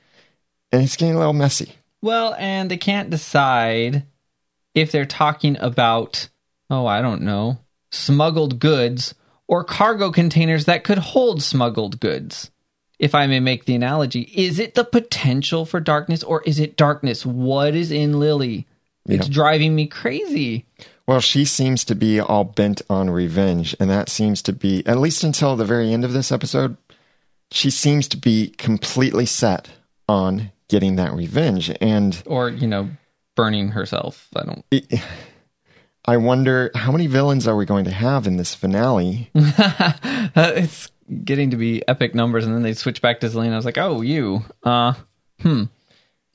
And 0.70 0.82
it's 0.82 0.96
getting 0.96 1.14
a 1.14 1.18
little 1.18 1.34
messy. 1.34 1.74
Well, 2.00 2.34
and 2.38 2.70
they 2.70 2.78
can't 2.78 3.10
decide 3.10 4.04
if 4.74 4.90
they're 4.90 5.04
talking 5.04 5.58
about, 5.60 6.28
oh, 6.70 6.86
I 6.86 7.02
don't 7.02 7.22
know, 7.22 7.58
smuggled 7.90 8.58
goods 8.58 9.14
or 9.48 9.64
cargo 9.64 10.10
containers 10.10 10.64
that 10.64 10.84
could 10.84 10.98
hold 10.98 11.42
smuggled 11.42 12.00
goods. 12.00 12.50
If 12.98 13.14
I 13.14 13.26
may 13.26 13.40
make 13.40 13.64
the 13.64 13.74
analogy, 13.74 14.30
is 14.34 14.58
it 14.58 14.74
the 14.74 14.84
potential 14.84 15.66
for 15.66 15.80
darkness 15.80 16.22
or 16.22 16.42
is 16.44 16.60
it 16.60 16.76
darkness? 16.76 17.26
What 17.26 17.74
is 17.74 17.90
in 17.90 18.18
Lily? 18.20 18.66
It's 19.08 19.26
Yeah. 19.26 19.32
driving 19.34 19.74
me 19.74 19.86
crazy. 19.86 20.64
well 21.08 21.18
she 21.20 21.44
seems 21.44 21.84
to 21.84 21.96
be 21.96 22.20
all 22.20 22.44
bent 22.44 22.80
on 22.88 23.10
revenge 23.10 23.74
and 23.80 23.90
that 23.90 24.08
seems 24.08 24.40
to 24.42 24.52
be 24.52 24.86
at 24.86 24.98
least 25.00 25.24
until 25.24 25.56
the 25.56 25.64
very 25.64 25.92
end 25.92 26.04
of 26.04 26.12
this 26.12 26.30
episode 26.30 26.76
she 27.50 27.68
seems 27.70 28.06
to 28.08 28.16
be 28.16 28.50
completely 28.56 29.26
set 29.26 29.68
on 30.08 30.52
getting 30.68 30.94
that 30.96 31.12
revenge 31.12 31.72
and 31.80 32.22
Or, 32.24 32.48
you 32.48 32.68
know, 32.68 32.88
burning 33.34 33.70
herself. 33.70 34.28
I 34.36 34.44
don't. 34.44 34.64
I 36.04 36.16
wonder 36.16 36.70
how 36.74 36.90
many 36.90 37.06
villains 37.06 37.46
are 37.46 37.56
we 37.56 37.64
going 37.64 37.84
to 37.84 37.92
have 37.92 38.26
in 38.26 38.36
this 38.36 38.54
finale? 38.54 39.30
it's 39.34 40.90
getting 41.24 41.50
to 41.50 41.56
be 41.56 41.86
epic 41.88 42.14
numbers, 42.14 42.44
and 42.44 42.54
then 42.54 42.62
they 42.62 42.74
switch 42.74 43.00
back 43.00 43.20
to 43.20 43.28
Zelena. 43.28 43.52
I 43.52 43.56
was 43.56 43.64
like, 43.64 43.78
oh, 43.78 44.00
you. 44.00 44.44
Uh, 44.64 44.94
hmm. 45.40 45.64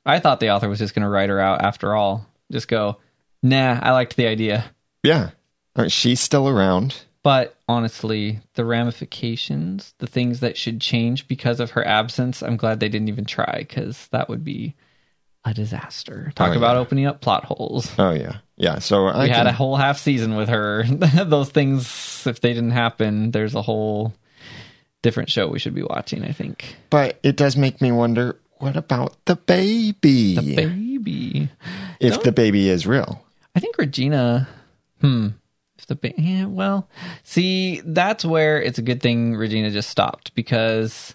I 0.05 0.19
thought 0.19 0.39
the 0.39 0.51
author 0.51 0.69
was 0.69 0.79
just 0.79 0.95
going 0.95 1.03
to 1.03 1.09
write 1.09 1.29
her 1.29 1.39
out 1.39 1.61
after 1.61 1.93
all. 1.93 2.25
Just 2.49 2.69
go, 2.69 2.97
nah, 3.43 3.77
I 3.81 3.91
liked 3.91 4.15
the 4.15 4.27
idea. 4.27 4.71
Yeah. 5.03 5.31
All 5.75 5.83
right, 5.83 5.91
she's 5.91 6.21
still 6.21 6.47
around. 6.47 7.03
But 7.21 7.57
honestly, 7.67 8.39
the 8.53 8.63
ramifications, 8.63 9.93
the 9.97 10.07
things 10.07 10.39
that 10.39 10.55
should 10.55 10.79
change 10.79 11.27
because 11.27 11.59
of 11.59 11.71
her 11.71 11.85
absence, 11.85 12.41
I'm 12.41 12.55
glad 12.55 12.79
they 12.79 12.87
didn't 12.87 13.09
even 13.09 13.25
try 13.25 13.57
because 13.59 14.07
that 14.07 14.29
would 14.29 14.45
be 14.45 14.75
a 15.51 15.53
disaster. 15.53 16.31
Talk 16.35 16.49
Oh, 16.53 16.57
about 16.57 16.75
yeah. 16.75 16.79
opening 16.79 17.05
up 17.05 17.21
plot 17.21 17.45
holes. 17.45 17.91
Oh 17.97 18.11
yeah. 18.11 18.37
Yeah. 18.57 18.79
So 18.79 19.07
I 19.07 19.23
we 19.23 19.29
had 19.29 19.37
can- 19.37 19.47
a 19.47 19.51
whole 19.53 19.75
half 19.75 19.97
season 19.99 20.35
with 20.35 20.49
her. 20.49 20.83
Those 21.25 21.49
things, 21.49 22.23
if 22.25 22.41
they 22.41 22.53
didn't 22.53 22.71
happen, 22.71 23.31
there's 23.31 23.55
a 23.55 23.61
whole 23.61 24.13
different 25.03 25.29
show 25.29 25.47
we 25.47 25.59
should 25.59 25.75
be 25.75 25.83
watching, 25.83 26.23
I 26.23 26.31
think. 26.31 26.75
but 26.89 27.19
it 27.23 27.35
does 27.37 27.55
make 27.55 27.81
me 27.81 27.91
wonder 27.91 28.39
what 28.59 28.75
about 28.75 29.15
the 29.25 29.35
baby? 29.35 30.35
The 30.35 30.55
baby. 30.55 31.49
if 31.99 32.13
Don't- 32.13 32.23
the 32.23 32.31
baby 32.31 32.69
is 32.69 32.87
real. 32.87 33.23
I 33.55 33.59
think 33.59 33.77
Regina. 33.77 34.47
Hmm. 35.01 35.29
If 35.77 35.85
the 35.85 35.95
ba- 35.95 36.13
yeah, 36.19 36.45
well, 36.45 36.89
see, 37.23 37.81
that's 37.85 38.25
where 38.25 38.59
it's 38.59 38.79
a 38.79 38.81
good 38.81 38.99
thing 39.01 39.35
Regina 39.35 39.69
just 39.69 39.91
stopped 39.91 40.33
because 40.33 41.13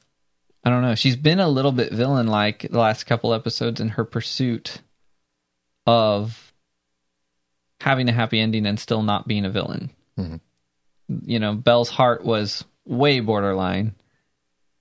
I 0.65 0.71
don't 0.71 0.83
know. 0.83 0.95
She's 0.95 1.17
been 1.17 1.41
a 1.41 1.49
little 1.49 1.73
bit 1.73 1.93
villain 1.93 2.27
like 2.29 2.67
the 2.71 2.79
last 2.79 3.05
couple 3.05 3.35
episodes 3.35 3.81
in 3.81 3.91
her 3.91 4.05
pursuit 4.05 4.81
of 5.87 6.53
having 7.81 8.09
a 8.09 8.13
happy 8.13 8.39
ending 8.39 8.65
and 8.67 8.79
still 8.79 9.03
not 9.03 9.27
being 9.27 9.45
a 9.45 9.51
villain. 9.51 9.91
Mhm. 10.19 10.41
You 11.25 11.41
know, 11.41 11.55
Belle's 11.55 11.91
heart 11.91 12.25
was 12.25 12.65
way 12.87 13.19
borderline. 13.21 13.95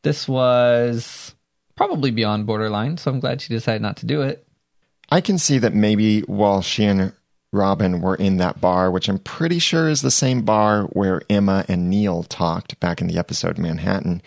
This 0.03 0.27
was 0.27 1.33
probably 1.75 2.11
beyond 2.11 2.45
borderline, 2.45 2.97
so 2.97 3.09
I'm 3.11 3.19
glad 3.19 3.41
she 3.41 3.53
decided 3.53 3.81
not 3.81 3.97
to 3.97 4.05
do 4.05 4.21
it. 4.21 4.45
I 5.09 5.19
can 5.19 5.37
see 5.39 5.57
that 5.57 5.73
maybe 5.73 6.21
while 6.21 6.61
she 6.61 6.85
and 6.85 7.13
Robin 7.51 8.01
were 8.01 8.15
in 8.15 8.37
that 8.37 8.61
bar, 8.61 8.89
which 8.91 9.09
I'm 9.09 9.19
pretty 9.19 9.59
sure 9.59 9.89
is 9.89 10.01
the 10.01 10.11
same 10.11 10.43
bar 10.43 10.83
where 10.83 11.21
Emma 11.29 11.65
and 11.67 11.89
Neal 11.89 12.23
talked 12.23 12.79
back 12.79 13.01
in 13.01 13.07
the 13.07 13.17
episode 13.17 13.57
Manhattan. 13.57 14.21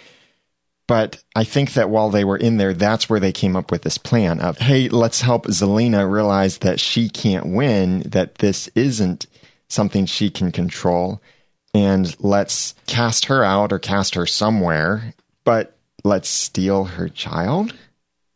But 0.87 1.23
I 1.35 1.45
think 1.45 1.73
that 1.73 1.89
while 1.89 2.11
they 2.11 2.25
were 2.25 2.37
in 2.37 2.59
there, 2.59 2.75
that's 2.75 3.09
where 3.09 3.21
they 3.21 3.33
came 3.33 3.57
up 3.57 3.71
with 3.71 3.83
this 3.83 3.97
plan 3.97 4.41
of, 4.41 4.59
hey, 4.59 4.89
let's 4.89 5.23
help 5.23 5.47
Zelena 5.47 6.11
realize 6.11 6.59
that 6.59 6.79
she 6.79 7.09
can't 7.09 7.47
win, 7.47 8.01
that 8.01 8.37
this 8.37 8.69
isn't 8.75 9.27
something 9.69 10.05
she 10.05 10.31
can 10.31 10.53
control, 10.53 11.23
and 11.73 12.15
let's 12.21 12.75
cast 12.87 13.27
her 13.27 13.43
out 13.43 13.73
or 13.73 13.79
cast 13.79 14.15
her 14.15 14.27
somewhere, 14.27 15.15
but 15.45 15.75
let's 16.05 16.29
steal 16.29 16.85
her 16.85 17.09
child? 17.09 17.75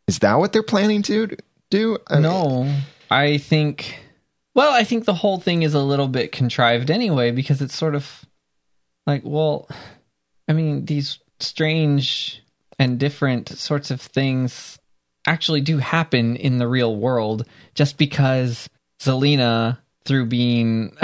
Is 0.06 0.20
that 0.20 0.38
what 0.38 0.52
they're 0.52 0.62
planning 0.62 1.02
to 1.02 1.36
do? 1.70 1.98
No, 2.10 2.74
I 3.10 3.36
think. 3.36 4.00
Well, 4.54 4.72
I 4.72 4.84
think 4.84 5.04
the 5.04 5.14
whole 5.14 5.38
thing 5.38 5.62
is 5.62 5.74
a 5.74 5.82
little 5.82 6.08
bit 6.08 6.32
contrived 6.32 6.90
anyway 6.90 7.30
because 7.30 7.60
it's 7.60 7.76
sort 7.76 7.94
of 7.94 8.24
like, 9.06 9.22
well, 9.22 9.68
I 10.48 10.54
mean, 10.54 10.86
these 10.86 11.18
strange 11.40 12.42
and 12.78 12.98
different 12.98 13.48
sorts 13.48 13.90
of 13.90 14.00
things 14.00 14.78
actually 15.26 15.60
do 15.60 15.78
happen 15.78 16.36
in 16.36 16.58
the 16.58 16.68
real 16.68 16.96
world 16.96 17.46
just 17.74 17.98
because 17.98 18.68
Zelena, 19.00 19.78
through 20.04 20.26
being 20.26 20.96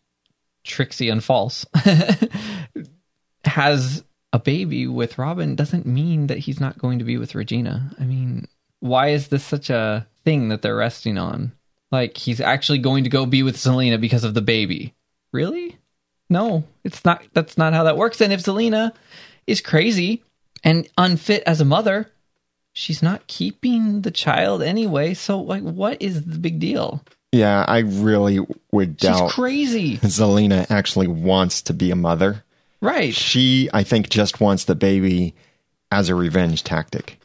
tricksy 0.64 1.08
and 1.08 1.22
false, 1.22 1.64
has 3.44 4.04
a 4.32 4.38
baby 4.38 4.86
with 4.86 5.18
Robin 5.18 5.54
doesn't 5.54 5.86
mean 5.86 6.26
that 6.26 6.38
he's 6.38 6.60
not 6.60 6.78
going 6.78 6.98
to 6.98 7.04
be 7.04 7.16
with 7.16 7.34
Regina. 7.34 7.90
I 7.98 8.04
mean, 8.04 8.46
why 8.80 9.08
is 9.08 9.28
this 9.28 9.44
such 9.44 9.70
a 9.70 10.06
thing 10.24 10.48
that 10.48 10.62
they're 10.62 10.76
resting 10.76 11.16
on? 11.18 11.52
Like 11.90 12.16
he's 12.16 12.40
actually 12.40 12.78
going 12.78 13.04
to 13.04 13.10
go 13.10 13.24
be 13.24 13.42
with 13.42 13.56
Zelena 13.56 14.00
because 14.00 14.24
of 14.24 14.34
the 14.34 14.42
baby. 14.42 14.94
Really? 15.32 15.78
No, 16.28 16.64
it's 16.84 17.04
not 17.04 17.22
that's 17.32 17.56
not 17.56 17.72
how 17.72 17.84
that 17.84 17.96
works. 17.96 18.20
And 18.20 18.32
if 18.32 18.42
Zelena 18.42 18.92
is 19.48 19.60
crazy 19.60 20.22
and 20.62 20.88
unfit 20.96 21.42
as 21.46 21.60
a 21.60 21.64
mother, 21.64 22.10
she's 22.72 23.02
not 23.02 23.26
keeping 23.26 24.02
the 24.02 24.10
child 24.10 24.62
anyway. 24.62 25.14
So 25.14 25.40
like 25.40 25.62
what 25.62 26.00
is 26.00 26.24
the 26.24 26.38
big 26.38 26.60
deal? 26.60 27.02
Yeah, 27.32 27.64
I 27.68 27.80
really 27.80 28.40
would 28.72 28.96
doubt. 28.96 29.28
She's 29.28 29.34
crazy. 29.34 29.98
Zelena 29.98 30.70
actually 30.70 31.08
wants 31.08 31.60
to 31.62 31.74
be 31.74 31.90
a 31.90 31.96
mother. 31.96 32.44
Right. 32.80 33.12
She, 33.12 33.68
I 33.74 33.82
think, 33.82 34.08
just 34.08 34.40
wants 34.40 34.64
the 34.64 34.74
baby 34.74 35.34
as 35.90 36.08
a 36.08 36.14
revenge 36.14 36.64
tactic. 36.64 37.20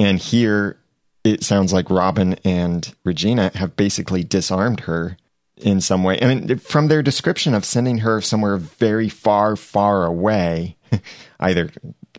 And 0.00 0.18
here, 0.18 0.78
it 1.24 1.44
sounds 1.44 1.72
like 1.72 1.90
Robin 1.90 2.34
and 2.44 2.94
Regina 3.04 3.50
have 3.54 3.76
basically 3.76 4.24
disarmed 4.24 4.80
her 4.80 5.16
in 5.56 5.80
some 5.80 6.02
way. 6.02 6.18
I 6.20 6.34
mean, 6.34 6.58
from 6.58 6.88
their 6.88 7.02
description 7.02 7.54
of 7.54 7.64
sending 7.64 7.98
her 7.98 8.20
somewhere 8.20 8.56
very 8.56 9.08
far, 9.08 9.56
far 9.56 10.06
away, 10.06 10.76
either 11.40 11.70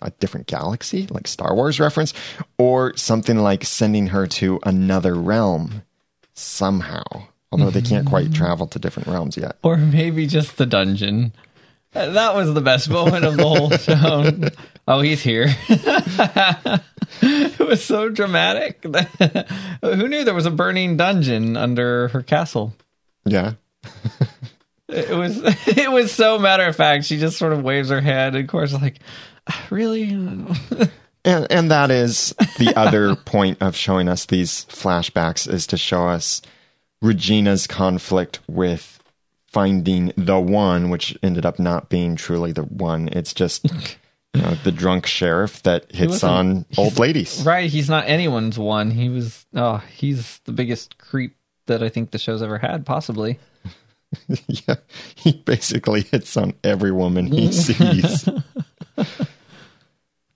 a 0.02 0.12
different 0.20 0.48
galaxy, 0.48 1.08
like 1.10 1.28
Star 1.28 1.56
Wars 1.56 1.80
reference, 1.80 2.14
or 2.58 2.96
something 2.98 3.38
like 3.38 3.64
sending 3.64 4.08
her 4.08 4.28
to 4.28 4.60
another 4.64 5.16
realm 5.16 5.84
somehow. 6.34 7.04
Although 7.52 7.70
they 7.70 7.84
can't 7.84 8.08
quite 8.08 8.26
mm-hmm. 8.26 8.34
travel 8.34 8.68
to 8.68 8.80
different 8.80 9.08
realms 9.08 9.38
yet. 9.38 9.58
Or 9.62 9.78
maybe 9.78 10.26
just 10.26 10.58
the 10.58 10.66
dungeon. 10.66 11.34
That 11.92 12.34
was 12.34 12.52
the 12.52 12.62
best 12.62 12.90
moment 12.90 13.26
of 13.26 13.38
the 13.38 13.48
whole 13.48 13.70
show. 13.78 14.50
oh, 14.88 15.02
he's 15.02 15.22
here. 15.22 15.46
it 17.22 17.60
was 17.60 17.86
so 17.86 18.10
dramatic. 18.10 18.84
Who 19.84 20.08
knew 20.08 20.24
there 20.24 20.34
was 20.34 20.48
a 20.48 20.52
burning 20.52 20.98
dungeon 20.98 21.56
under 21.56 22.08
her 22.08 22.24
castle? 22.24 22.74
Yeah. 23.26 23.54
It 24.94 25.16
was 25.16 25.40
it 25.68 25.92
was 25.92 26.12
so 26.12 26.40
matter 26.40 26.66
of 26.66 26.76
fact. 26.76 27.06
She 27.06 27.18
just 27.18 27.38
sort 27.38 27.54
of 27.54 27.64
waves 27.64 27.90
her 27.90 28.02
head, 28.02 28.36
and 28.36 28.44
of 28.44 28.50
course, 28.50 28.74
like, 28.74 29.00
ah, 29.48 29.68
really. 29.70 30.06
And 31.26 31.48
and 31.50 31.72
that 31.72 31.90
is 31.90 32.36
the 32.58 32.74
other 32.76 33.16
point 33.26 33.62
of 33.62 33.78
showing 33.78 34.10
us 34.10 34.26
these 34.26 34.66
flashbacks 34.66 35.50
is 35.50 35.66
to 35.68 35.78
show 35.78 36.08
us 36.10 36.42
Regina's 37.02 37.66
conflict 37.66 38.42
with 38.46 39.02
finding 39.48 40.12
the 40.18 40.40
one, 40.40 40.90
which 40.90 41.18
ended 41.24 41.46
up 41.46 41.60
not 41.60 41.88
being 41.88 42.18
truly 42.18 42.52
the 42.52 42.64
one. 42.64 43.08
It's 43.12 43.34
just 43.34 43.64
you 44.34 44.42
know, 44.42 44.56
the 44.66 44.72
drunk 44.74 45.06
sheriff 45.06 45.64
that 45.64 45.90
hits 45.94 46.26
on 46.26 46.66
old 46.78 47.00
ladies. 47.00 47.44
right? 47.46 47.70
He's 47.70 47.90
not 47.90 48.06
anyone's 48.08 48.60
one. 48.60 48.92
He 48.92 49.08
was. 49.08 49.46
Oh, 49.56 49.78
he's 49.96 50.40
the 50.40 50.52
biggest 50.52 50.98
creep 50.98 51.38
that 51.68 51.82
I 51.82 51.88
think 51.88 52.12
the 52.12 52.18
show's 52.18 52.42
ever 52.42 52.58
had, 52.58 52.86
possibly. 52.86 53.40
yeah, 54.48 54.76
he 55.16 55.34
basically 55.34 56.02
hits 56.02 56.36
on 56.38 56.54
every 56.64 56.92
woman 56.92 57.28
he 57.28 57.52
sees. 57.52 58.28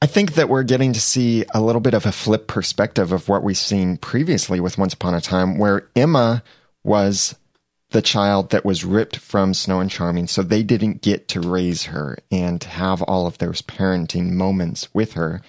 I 0.01 0.05
think 0.05 0.33
that 0.35 0.49
we're 0.49 0.63
getting 0.63 0.93
to 0.93 1.01
see 1.01 1.43
a 1.53 1.61
little 1.61 1.81
bit 1.81 1.93
of 1.93 2.05
a 2.05 2.11
flip 2.11 2.47
perspective 2.47 3.11
of 3.11 3.27
what 3.27 3.43
we've 3.43 3.57
seen 3.57 3.97
previously 3.97 4.59
with 4.59 4.77
Once 4.77 4.93
Upon 4.93 5.15
a 5.15 5.21
Time, 5.21 5.57
where 5.57 5.89
Emma 5.95 6.43
was 6.83 7.35
the 7.89 8.01
child 8.01 8.49
that 8.51 8.65
was 8.65 8.85
ripped 8.85 9.17
from 9.17 9.53
Snow 9.53 9.79
and 9.79 9.89
Charming, 9.89 10.27
so 10.27 10.43
they 10.43 10.61
didn't 10.61 11.01
get 11.01 11.27
to 11.29 11.39
raise 11.39 11.85
her 11.85 12.17
and 12.31 12.63
have 12.63 13.01
all 13.03 13.25
of 13.25 13.37
those 13.37 13.61
parenting 13.61 14.31
moments 14.31 14.93
with 14.93 15.13
her. 15.13 15.41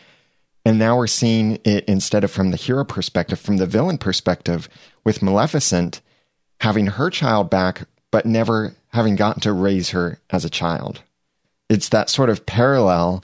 And 0.64 0.78
now 0.78 0.96
we're 0.96 1.08
seeing 1.08 1.58
it 1.64 1.84
instead 1.86 2.24
of 2.24 2.30
from 2.30 2.50
the 2.50 2.56
hero 2.56 2.84
perspective, 2.84 3.40
from 3.40 3.56
the 3.56 3.66
villain 3.66 3.98
perspective, 3.98 4.68
with 5.04 5.22
Maleficent 5.22 6.00
having 6.60 6.86
her 6.86 7.10
child 7.10 7.50
back, 7.50 7.88
but 8.10 8.26
never 8.26 8.74
having 8.88 9.16
gotten 9.16 9.40
to 9.42 9.52
raise 9.52 9.90
her 9.90 10.18
as 10.30 10.44
a 10.44 10.50
child. 10.50 11.02
It's 11.68 11.88
that 11.90 12.08
sort 12.10 12.30
of 12.30 12.46
parallel. 12.46 13.22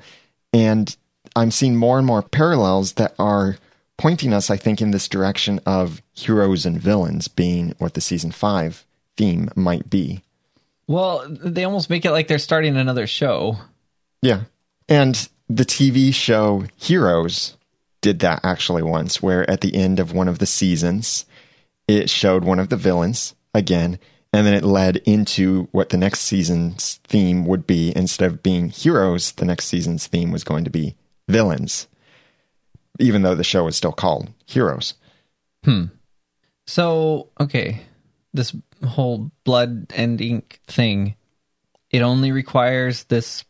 And 0.52 0.94
I'm 1.34 1.50
seeing 1.50 1.76
more 1.76 1.98
and 1.98 2.06
more 2.06 2.22
parallels 2.22 2.94
that 2.94 3.14
are 3.18 3.56
pointing 3.96 4.32
us, 4.32 4.50
I 4.50 4.56
think, 4.56 4.80
in 4.80 4.90
this 4.90 5.08
direction 5.08 5.60
of 5.66 6.02
heroes 6.12 6.66
and 6.66 6.80
villains 6.80 7.28
being 7.28 7.74
what 7.78 7.94
the 7.94 8.00
season 8.00 8.30
five 8.30 8.84
theme 9.16 9.48
might 9.54 9.88
be. 9.88 10.22
Well, 10.86 11.24
they 11.28 11.64
almost 11.64 11.88
make 11.88 12.04
it 12.04 12.10
like 12.10 12.28
they're 12.28 12.38
starting 12.38 12.76
another 12.76 13.06
show. 13.06 13.58
Yeah. 14.20 14.42
And 14.88 15.28
the 15.48 15.64
TV 15.64 16.12
show 16.12 16.64
Heroes 16.76 17.56
did 18.00 18.18
that 18.20 18.40
actually 18.44 18.82
once, 18.82 19.22
where 19.22 19.48
at 19.50 19.62
the 19.62 19.74
end 19.74 19.98
of 19.98 20.12
one 20.12 20.28
of 20.28 20.38
the 20.38 20.46
seasons, 20.46 21.24
it 21.88 22.10
showed 22.10 22.44
one 22.44 22.58
of 22.58 22.68
the 22.68 22.76
villains 22.76 23.34
again, 23.54 23.98
and 24.34 24.44
then 24.44 24.54
it 24.54 24.64
led 24.64 24.96
into 25.04 25.68
what 25.70 25.90
the 25.90 25.96
next 25.96 26.22
season's 26.22 26.96
theme 27.04 27.46
would 27.46 27.68
be. 27.68 27.92
Instead 27.94 28.32
of 28.32 28.42
being 28.42 28.68
heroes, 28.68 29.30
the 29.30 29.44
next 29.44 29.66
season's 29.66 30.08
theme 30.08 30.32
was 30.32 30.42
going 30.42 30.64
to 30.64 30.70
be 30.70 30.96
villains, 31.28 31.86
even 32.98 33.22
though 33.22 33.36
the 33.36 33.44
show 33.44 33.62
was 33.62 33.76
still 33.76 33.92
called 33.92 34.32
Heroes. 34.44 34.94
Hmm. 35.62 35.84
So, 36.66 37.28
okay, 37.38 37.82
this 38.32 38.56
whole 38.84 39.30
blood 39.44 39.92
and 39.94 40.20
ink 40.20 40.58
thing, 40.66 41.14
it 41.90 42.02
only 42.02 42.32
requires 42.32 43.04
this 43.04 43.44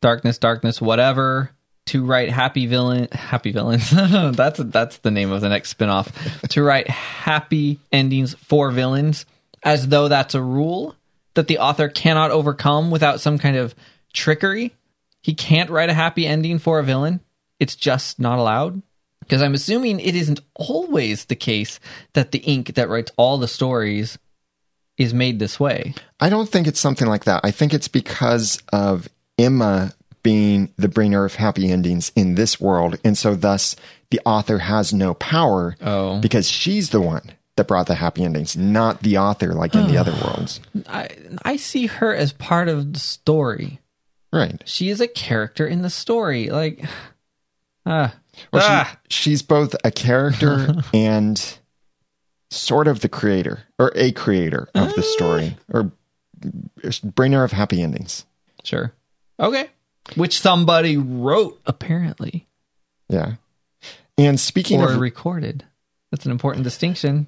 darkness, 0.00 0.38
darkness, 0.38 0.80
whatever 0.80 1.50
to 1.86 2.06
write 2.06 2.30
happy 2.30 2.64
villain, 2.64 3.08
happy 3.12 3.52
villains. 3.52 3.90
that's 4.34 4.60
that's 4.64 4.96
the 4.98 5.10
name 5.10 5.30
of 5.30 5.42
the 5.42 5.50
next 5.50 5.76
spinoff. 5.76 6.08
to 6.48 6.62
write 6.62 6.88
happy 6.88 7.80
endings 7.92 8.32
for 8.32 8.70
villains, 8.70 9.26
as 9.62 9.88
though 9.88 10.08
that's 10.08 10.34
a 10.34 10.42
rule 10.42 10.94
that 11.34 11.46
the 11.48 11.58
author 11.58 11.88
cannot 11.88 12.30
overcome 12.30 12.90
without 12.90 13.20
some 13.20 13.38
kind 13.38 13.56
of 13.56 13.74
trickery. 14.12 14.72
He 15.22 15.34
can't 15.34 15.70
write 15.70 15.88
a 15.90 15.94
happy 15.94 16.26
ending 16.26 16.58
for 16.58 16.78
a 16.78 16.84
villain. 16.84 17.20
It's 17.60 17.76
just 17.76 18.18
not 18.18 18.38
allowed. 18.38 18.82
Because 19.20 19.40
I'm 19.40 19.54
assuming 19.54 20.00
it 20.00 20.16
isn't 20.16 20.40
always 20.56 21.26
the 21.26 21.36
case 21.36 21.78
that 22.14 22.32
the 22.32 22.40
ink 22.40 22.74
that 22.74 22.88
writes 22.88 23.12
all 23.16 23.38
the 23.38 23.46
stories 23.48 24.18
is 24.98 25.14
made 25.14 25.38
this 25.38 25.58
way. 25.60 25.94
I 26.20 26.28
don't 26.28 26.48
think 26.48 26.66
it's 26.66 26.80
something 26.80 27.06
like 27.06 27.24
that. 27.24 27.40
I 27.44 27.50
think 27.52 27.72
it's 27.72 27.88
because 27.88 28.60
of 28.72 29.08
Emma 29.38 29.92
being 30.22 30.72
the 30.76 30.88
bringer 30.88 31.24
of 31.24 31.36
happy 31.36 31.70
endings 31.70 32.12
in 32.14 32.34
this 32.34 32.60
world. 32.60 32.98
And 33.04 33.16
so, 33.16 33.34
thus, 33.34 33.74
the 34.10 34.20
author 34.26 34.58
has 34.58 34.92
no 34.92 35.14
power 35.14 35.76
Oh. 35.80 36.18
because 36.20 36.48
she's 36.50 36.90
the 36.90 37.00
one 37.00 37.30
that 37.56 37.68
brought 37.68 37.86
the 37.86 37.94
happy 37.96 38.24
endings, 38.24 38.56
not 38.56 39.02
the 39.02 39.18
author 39.18 39.52
like 39.52 39.74
in 39.74 39.86
the 39.88 39.96
other 39.98 40.12
worlds. 40.24 40.60
I 40.88 41.08
I 41.42 41.56
see 41.56 41.86
her 41.86 42.14
as 42.14 42.32
part 42.32 42.68
of 42.68 42.92
the 42.92 42.98
story. 42.98 43.80
Right. 44.32 44.62
She 44.64 44.88
is 44.88 45.00
a 45.00 45.08
character 45.08 45.66
in 45.66 45.82
the 45.82 45.90
story. 45.90 46.48
Like, 46.48 46.84
ah, 47.86 48.14
Well, 48.52 48.62
ah. 48.64 48.96
she, 49.08 49.22
she's 49.30 49.42
both 49.42 49.76
a 49.84 49.90
character 49.90 50.74
and 50.94 51.58
sort 52.50 52.88
of 52.88 53.00
the 53.00 53.08
creator 53.08 53.64
or 53.78 53.92
a 53.94 54.12
creator 54.12 54.68
of 54.74 54.94
the 54.94 55.02
story 55.02 55.56
or 55.72 55.92
bringer 57.02 57.44
of 57.44 57.52
happy 57.52 57.82
endings. 57.82 58.24
sure, 58.64 58.92
okay. 59.38 59.68
Which 60.16 60.40
somebody 60.40 60.96
wrote 60.96 61.60
apparently 61.64 62.46
Yeah. 63.08 63.34
And 64.18 64.38
speaking 64.40 64.80
or 64.80 64.92
of 64.92 65.00
recorded. 65.00 65.64
That's 66.10 66.26
an 66.26 66.32
important 66.32 66.64
distinction. 66.64 67.26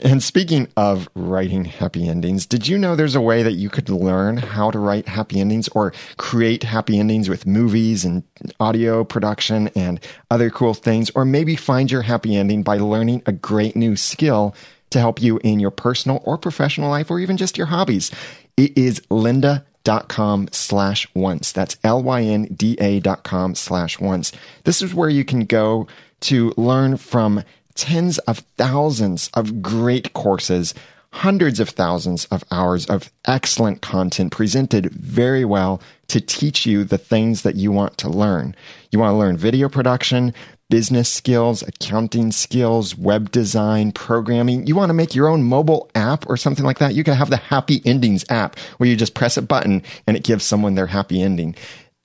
And 0.00 0.22
speaking 0.22 0.68
of 0.76 1.08
writing 1.14 1.64
happy 1.64 2.08
endings, 2.08 2.46
did 2.46 2.66
you 2.66 2.78
know 2.78 2.96
there's 2.96 3.14
a 3.14 3.20
way 3.20 3.42
that 3.42 3.52
you 3.52 3.70
could 3.70 3.88
learn 3.88 4.36
how 4.38 4.70
to 4.70 4.78
write 4.78 5.08
happy 5.08 5.40
endings 5.40 5.68
or 5.68 5.92
create 6.16 6.64
happy 6.64 6.98
endings 6.98 7.28
with 7.28 7.46
movies 7.46 8.04
and 8.04 8.24
audio 8.58 9.04
production 9.04 9.68
and 9.68 10.00
other 10.30 10.50
cool 10.50 10.74
things? 10.74 11.10
Or 11.14 11.24
maybe 11.24 11.56
find 11.56 11.90
your 11.90 12.02
happy 12.02 12.36
ending 12.36 12.62
by 12.62 12.78
learning 12.78 13.22
a 13.26 13.32
great 13.32 13.76
new 13.76 13.94
skill 13.96 14.54
to 14.90 14.98
help 14.98 15.22
you 15.22 15.40
in 15.44 15.60
your 15.60 15.70
personal 15.70 16.22
or 16.24 16.38
professional 16.38 16.90
life 16.90 17.10
or 17.10 17.20
even 17.20 17.36
just 17.36 17.56
your 17.56 17.66
hobbies. 17.66 18.10
It 18.56 18.76
is 18.76 19.00
lynda.com 19.10 20.48
slash 20.52 21.08
once. 21.14 21.52
That's 21.52 21.76
L-Y-N-D-A 21.84 23.00
dot 23.00 23.22
com 23.24 23.54
slash 23.54 24.00
once. 24.00 24.32
This 24.64 24.82
is 24.82 24.94
where 24.94 25.08
you 25.08 25.24
can 25.24 25.44
go 25.46 25.86
to 26.20 26.52
learn 26.56 26.96
from 26.96 27.42
tens 27.74 28.18
of 28.20 28.38
thousands 28.56 29.30
of 29.34 29.62
great 29.62 30.12
courses, 30.12 30.74
hundreds 31.10 31.60
of 31.60 31.68
thousands 31.68 32.24
of 32.26 32.44
hours 32.50 32.86
of 32.86 33.10
excellent 33.26 33.80
content 33.80 34.32
presented 34.32 34.90
very 34.90 35.44
well 35.44 35.80
to 36.08 36.20
teach 36.20 36.66
you 36.66 36.84
the 36.84 36.98
things 36.98 37.42
that 37.42 37.56
you 37.56 37.70
want 37.70 37.96
to 37.98 38.08
learn. 38.08 38.54
You 38.90 38.98
want 38.98 39.12
to 39.12 39.18
learn 39.18 39.36
video 39.36 39.68
production, 39.68 40.34
business 40.70 41.12
skills, 41.12 41.62
accounting 41.62 42.32
skills, 42.32 42.96
web 42.96 43.30
design, 43.30 43.92
programming. 43.92 44.66
You 44.66 44.74
want 44.74 44.90
to 44.90 44.94
make 44.94 45.14
your 45.14 45.28
own 45.28 45.42
mobile 45.42 45.88
app 45.94 46.28
or 46.28 46.36
something 46.36 46.64
like 46.64 46.78
that. 46.78 46.94
You 46.94 47.04
can 47.04 47.14
have 47.14 47.30
the 47.30 47.36
Happy 47.36 47.80
Endings 47.84 48.24
app 48.28 48.58
where 48.78 48.88
you 48.88 48.96
just 48.96 49.14
press 49.14 49.36
a 49.36 49.42
button 49.42 49.82
and 50.06 50.16
it 50.16 50.24
gives 50.24 50.44
someone 50.44 50.74
their 50.74 50.88
happy 50.88 51.22
ending. 51.22 51.54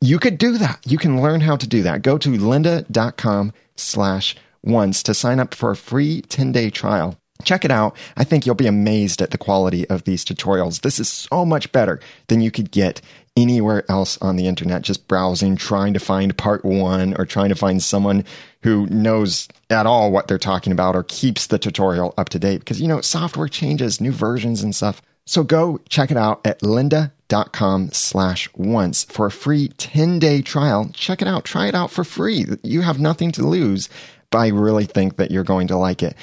You 0.01 0.19
could 0.19 0.38
do 0.38 0.58
that. 0.60 0.79
You 0.86 0.97
can 0.97 1.21
learn 1.21 1.41
how 1.41 1.55
to 1.55 1.67
do 1.67 1.82
that. 1.84 2.03
Go 2.03 2.17
to 2.19 2.29
lynda.com 2.29 3.53
slash 3.75 4.36
once 4.63 5.03
to 5.03 5.13
sign 5.13 5.39
up 5.39 5.53
for 5.53 5.71
a 5.71 5.75
free 5.75 6.21
10 6.21 6.51
day 6.51 6.69
trial. 6.69 7.17
Check 7.43 7.63
it 7.63 7.71
out. 7.71 7.95
I 8.17 8.25
think 8.25 8.45
you'll 8.45 8.55
be 8.55 8.67
amazed 8.67 9.21
at 9.21 9.31
the 9.31 9.37
quality 9.37 9.87
of 9.89 10.03
these 10.03 10.25
tutorials. 10.25 10.81
This 10.81 10.99
is 10.99 11.07
so 11.07 11.45
much 11.45 11.71
better 11.71 11.99
than 12.27 12.41
you 12.41 12.51
could 12.51 12.69
get 12.69 13.01
anywhere 13.37 13.89
else 13.89 14.17
on 14.21 14.35
the 14.35 14.47
internet, 14.47 14.81
just 14.81 15.07
browsing, 15.07 15.55
trying 15.55 15.93
to 15.93 15.99
find 15.99 16.37
part 16.37 16.65
one 16.65 17.15
or 17.17 17.25
trying 17.25 17.47
to 17.47 17.55
find 17.55 17.81
someone 17.81 18.25
who 18.63 18.87
knows 18.87 19.47
at 19.69 19.85
all 19.85 20.11
what 20.11 20.27
they're 20.27 20.37
talking 20.37 20.73
about 20.73 20.97
or 20.97 21.03
keeps 21.03 21.47
the 21.47 21.57
tutorial 21.57 22.13
up 22.17 22.27
to 22.27 22.39
date. 22.39 22.59
Because, 22.59 22.81
you 22.81 22.89
know, 22.89 22.99
software 22.99 23.47
changes, 23.47 24.01
new 24.01 24.11
versions 24.11 24.61
and 24.61 24.75
stuff. 24.75 25.01
So 25.25 25.43
go 25.43 25.79
check 25.87 26.11
it 26.11 26.17
out 26.17 26.41
at 26.45 26.59
lynda.com 26.61 27.91
slash 27.93 28.49
once 28.55 29.05
for 29.05 29.27
a 29.27 29.31
free 29.31 29.69
10 29.69 30.19
day 30.19 30.41
trial. 30.41 30.89
Check 30.93 31.21
it 31.21 31.27
out. 31.27 31.45
Try 31.45 31.67
it 31.67 31.75
out 31.75 31.91
for 31.91 32.03
free. 32.03 32.45
You 32.63 32.81
have 32.81 32.99
nothing 32.99 33.31
to 33.33 33.47
lose 33.47 33.89
I 34.31 34.47
really 34.47 34.85
think 34.85 35.17
that 35.17 35.31
you're 35.31 35.43
going 35.43 35.67
to 35.67 35.77
like 35.77 36.03
it. 36.03 36.15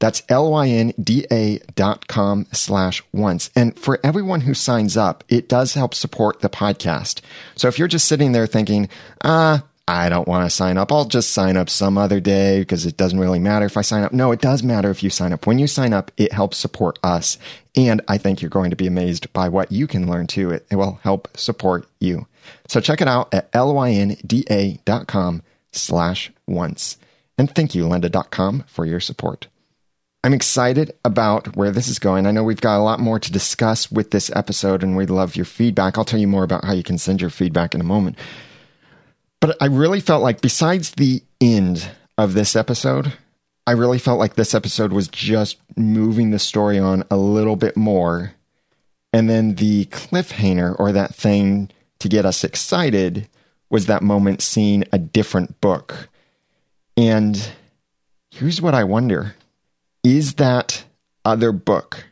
That's 0.00 0.22
L-Y-N-D-A 0.28 1.58
dot 1.74 2.06
com 2.06 2.46
slash 2.52 3.02
once. 3.12 3.50
And 3.56 3.76
for 3.76 3.98
everyone 4.04 4.42
who 4.42 4.54
signs 4.54 4.96
up, 4.96 5.24
it 5.28 5.48
does 5.48 5.74
help 5.74 5.92
support 5.92 6.40
the 6.40 6.48
podcast. 6.48 7.20
So 7.56 7.66
if 7.66 7.78
you're 7.78 7.88
just 7.88 8.06
sitting 8.06 8.30
there 8.32 8.46
thinking, 8.46 8.88
ah, 9.24 9.64
I 9.88 10.10
don't 10.10 10.28
want 10.28 10.44
to 10.44 10.54
sign 10.54 10.76
up. 10.76 10.92
I'll 10.92 11.06
just 11.06 11.30
sign 11.30 11.56
up 11.56 11.70
some 11.70 11.96
other 11.96 12.20
day 12.20 12.60
because 12.60 12.84
it 12.84 12.98
doesn't 12.98 13.18
really 13.18 13.38
matter 13.38 13.64
if 13.64 13.76
I 13.76 13.80
sign 13.80 14.04
up. 14.04 14.12
No, 14.12 14.32
it 14.32 14.40
does 14.40 14.62
matter 14.62 14.90
if 14.90 15.02
you 15.02 15.08
sign 15.08 15.32
up. 15.32 15.46
When 15.46 15.58
you 15.58 15.66
sign 15.66 15.94
up, 15.94 16.12
it 16.18 16.32
helps 16.32 16.58
support 16.58 16.98
us. 17.02 17.38
And 17.74 18.02
I 18.06 18.18
think 18.18 18.42
you're 18.42 18.50
going 18.50 18.68
to 18.68 18.76
be 18.76 18.86
amazed 18.86 19.32
by 19.32 19.48
what 19.48 19.72
you 19.72 19.86
can 19.86 20.08
learn 20.08 20.26
too. 20.26 20.50
It, 20.50 20.66
will 20.70 21.00
help 21.02 21.34
support 21.36 21.88
you. 22.00 22.26
So 22.68 22.80
check 22.80 23.00
it 23.00 23.08
out 23.08 23.32
at 23.32 23.48
L-Y-N-D-A 23.54 24.80
dot 24.84 25.06
com 25.06 25.42
slash 25.72 26.30
once. 26.46 26.98
And 27.38 27.54
thank 27.54 27.74
you, 27.74 27.84
lynda.com, 27.84 28.64
for 28.66 28.84
your 28.84 29.00
support. 29.00 29.46
I'm 30.24 30.34
excited 30.34 30.92
about 31.04 31.56
where 31.56 31.70
this 31.70 31.86
is 31.86 32.00
going. 32.00 32.26
I 32.26 32.32
know 32.32 32.42
we've 32.42 32.60
got 32.60 32.78
a 32.78 32.82
lot 32.82 32.98
more 32.98 33.20
to 33.20 33.32
discuss 33.32 33.90
with 33.90 34.10
this 34.10 34.30
episode, 34.34 34.82
and 34.82 34.96
we'd 34.96 35.10
love 35.10 35.36
your 35.36 35.44
feedback. 35.44 35.96
I'll 35.96 36.04
tell 36.04 36.18
you 36.18 36.26
more 36.26 36.42
about 36.42 36.64
how 36.64 36.72
you 36.72 36.82
can 36.82 36.98
send 36.98 37.20
your 37.20 37.30
feedback 37.30 37.74
in 37.74 37.80
a 37.80 37.84
moment. 37.84 38.18
But 39.40 39.56
I 39.60 39.66
really 39.66 40.00
felt 40.00 40.22
like, 40.22 40.40
besides 40.40 40.90
the 40.90 41.22
end 41.40 41.88
of 42.18 42.34
this 42.34 42.56
episode, 42.56 43.12
I 43.64 43.72
really 43.72 43.98
felt 43.98 44.18
like 44.18 44.34
this 44.34 44.54
episode 44.54 44.92
was 44.92 45.06
just 45.06 45.58
moving 45.76 46.30
the 46.30 46.40
story 46.40 46.78
on 46.78 47.04
a 47.10 47.16
little 47.16 47.54
bit 47.54 47.76
more. 47.76 48.32
And 49.12 49.30
then 49.30 49.54
the 49.54 49.84
cliffhanger 49.86 50.74
or 50.80 50.90
that 50.90 51.14
thing 51.14 51.70
to 52.00 52.08
get 52.08 52.26
us 52.26 52.42
excited 52.42 53.28
was 53.70 53.86
that 53.86 54.02
moment 54.02 54.42
seeing 54.42 54.84
a 54.92 54.98
different 54.98 55.60
book. 55.60 56.08
And 56.98 57.52
here's 58.32 58.60
what 58.60 58.74
I 58.74 58.82
wonder 58.82 59.36
is 60.02 60.34
that 60.34 60.82
other 61.24 61.52
book 61.52 62.06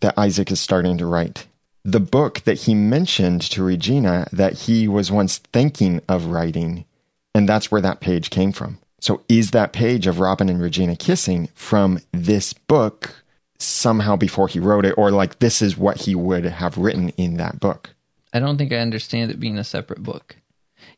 that 0.00 0.14
Isaac 0.16 0.50
is 0.50 0.58
starting 0.58 0.96
to 0.96 1.04
write 1.04 1.46
the 1.84 2.00
book 2.00 2.40
that 2.44 2.60
he 2.60 2.74
mentioned 2.74 3.42
to 3.42 3.62
Regina 3.62 4.26
that 4.32 4.54
he 4.54 4.88
was 4.88 5.12
once 5.12 5.38
thinking 5.52 6.00
of 6.08 6.26
writing. 6.26 6.86
And 7.34 7.46
that's 7.46 7.70
where 7.70 7.82
that 7.82 8.00
page 8.00 8.30
came 8.30 8.50
from. 8.52 8.78
So 8.98 9.22
is 9.28 9.50
that 9.50 9.74
page 9.74 10.06
of 10.06 10.20
Robin 10.20 10.48
and 10.48 10.60
Regina 10.60 10.96
kissing 10.96 11.48
from 11.54 12.00
this 12.12 12.54
book 12.54 13.22
somehow 13.58 14.16
before 14.16 14.48
he 14.48 14.58
wrote 14.58 14.86
it, 14.86 14.94
or 14.96 15.10
like 15.10 15.40
this 15.40 15.60
is 15.60 15.76
what 15.76 16.02
he 16.02 16.14
would 16.14 16.44
have 16.44 16.78
written 16.78 17.10
in 17.10 17.36
that 17.36 17.60
book? 17.60 17.90
I 18.32 18.40
don't 18.40 18.56
think 18.56 18.72
I 18.72 18.76
understand 18.76 19.30
it 19.30 19.38
being 19.38 19.58
a 19.58 19.64
separate 19.64 20.02
book. 20.02 20.36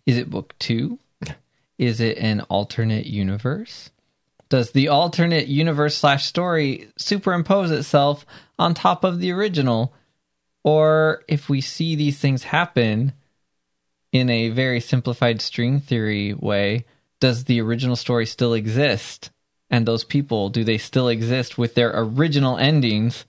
Is 0.07 0.17
it 0.17 0.31
book 0.31 0.55
two? 0.61 1.01
Is 1.83 2.01
it 2.01 2.17
an 2.19 2.43
alternate 2.43 3.07
universe? 3.07 3.91
Does 4.49 4.71
the 4.71 4.87
alternate 4.87 5.49
universe 5.49 5.97
slash 5.97 6.27
story 6.27 6.93
superimpose 6.97 7.73
itself 7.73 8.25
on 8.57 8.73
top 8.73 9.03
of 9.03 9.19
the 9.19 9.33
original? 9.33 9.93
Or 10.63 11.25
if 11.27 11.49
we 11.49 11.61
see 11.61 11.97
these 11.97 12.21
things 12.21 12.45
happen 12.45 13.15
in 14.13 14.31
a 14.31 14.51
very 14.51 14.79
simplified 14.79 15.41
string 15.41 15.81
theory 15.81 16.35
way, 16.35 16.85
does 17.19 17.47
the 17.47 17.61
original 17.61 17.97
story 17.97 18.27
still 18.27 18.55
exist? 18.55 19.31
And 19.69 19.85
those 19.85 20.05
people, 20.05 20.51
do 20.51 20.63
they 20.63 20.79
still 20.79 21.09
exist 21.09 21.59
with 21.59 21.75
their 21.75 21.91
original 21.93 22.59
endings? 22.59 23.25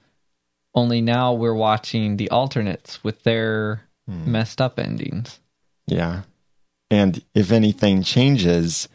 Only 0.75 1.01
now 1.01 1.33
we're 1.33 1.55
watching 1.55 2.17
the 2.17 2.29
alternates 2.29 3.03
with 3.03 3.23
their 3.23 3.81
hmm. 4.07 4.31
messed 4.31 4.61
up 4.61 4.77
endings. 4.77 5.39
Yeah. 5.87 6.21
And 6.89 7.23
if 7.33 7.51
anything 7.51 8.03
changes, 8.03 8.87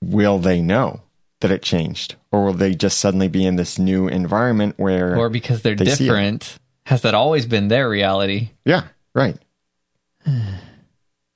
will 0.00 0.38
they 0.38 0.60
know? 0.60 1.02
that 1.42 1.50
it 1.50 1.62
changed? 1.62 2.16
Or 2.32 2.46
will 2.46 2.52
they 2.54 2.74
just 2.74 2.98
suddenly 2.98 3.28
be 3.28 3.44
in 3.44 3.56
this 3.56 3.78
new 3.78 4.08
environment 4.08 4.74
where. 4.78 5.16
Or 5.16 5.28
because 5.28 5.62
they're 5.62 5.76
they 5.76 5.84
different, 5.84 6.56
has 6.86 7.02
that 7.02 7.14
always 7.14 7.44
been 7.44 7.68
their 7.68 7.88
reality? 7.88 8.50
Yeah, 8.64 8.84
right. 9.14 9.36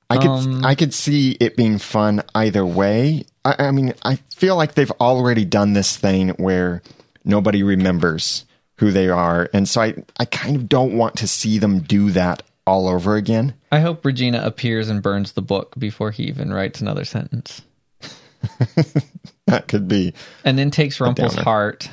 I 0.09 0.17
could 0.17 0.27
um, 0.27 0.65
I 0.65 0.73
could 0.75 0.93
see 0.93 1.31
it 1.39 1.55
being 1.55 1.77
fun 1.77 2.23
either 2.33 2.65
way. 2.65 3.25
I, 3.43 3.67
I, 3.67 3.71
mean, 3.71 3.93
I 4.03 4.15
feel 4.33 4.55
like 4.55 4.73
they've 4.73 4.91
already 4.91 5.43
done 5.45 5.73
this 5.73 5.97
thing 5.97 6.29
where 6.29 6.81
nobody 7.25 7.61
remembers 7.61 8.45
who 8.79 8.91
they 8.91 9.09
are, 9.09 9.49
and 9.53 9.67
so 9.67 9.81
I 9.81 9.95
I 10.17 10.23
kind 10.23 10.55
of 10.55 10.69
don't 10.69 10.97
want 10.97 11.17
to 11.17 11.27
see 11.27 11.59
them 11.59 11.79
do 11.79 12.11
that 12.11 12.43
all 12.67 12.87
over 12.87 13.15
again. 13.15 13.55
I 13.71 13.79
hope 13.79 14.05
Regina 14.05 14.41
appears 14.43 14.89
and 14.89 15.01
burns 15.01 15.31
the 15.31 15.41
book 15.41 15.73
before 15.79 16.11
he 16.11 16.23
even 16.23 16.53
writes 16.53 16.81
another 16.81 17.05
sentence. 17.05 17.61
that 19.47 19.67
could 19.67 19.87
be. 19.87 20.13
And 20.43 20.59
then 20.59 20.69
takes 20.69 20.99
Rumple's 20.99 21.35
heart 21.35 21.89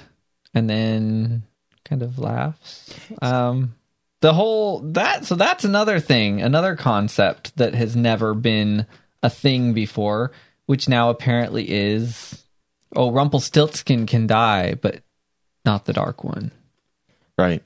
and 0.52 0.68
then 0.68 1.44
kind 1.84 2.02
of 2.02 2.18
laughs. 2.18 2.92
Um, 3.22 3.76
the 4.20 4.34
whole 4.34 4.80
that 4.80 5.24
so 5.26 5.34
that's 5.37 5.64
another 5.64 6.00
thing, 6.00 6.42
another 6.42 6.76
concept 6.76 7.56
that 7.56 7.74
has 7.74 7.94
never 7.94 8.34
been 8.34 8.87
a 9.22 9.30
thing 9.30 9.74
before, 9.74 10.32
which 10.66 10.88
now 10.88 11.10
apparently 11.10 11.70
is. 11.70 12.40
Oh, 12.96 13.10
Rumpelstiltskin 13.10 14.06
can 14.06 14.28
die, 14.28 14.74
but 14.74 15.02
not 15.64 15.84
the 15.84 15.92
Dark 15.92 16.22
One. 16.22 16.52
Right. 17.37 17.62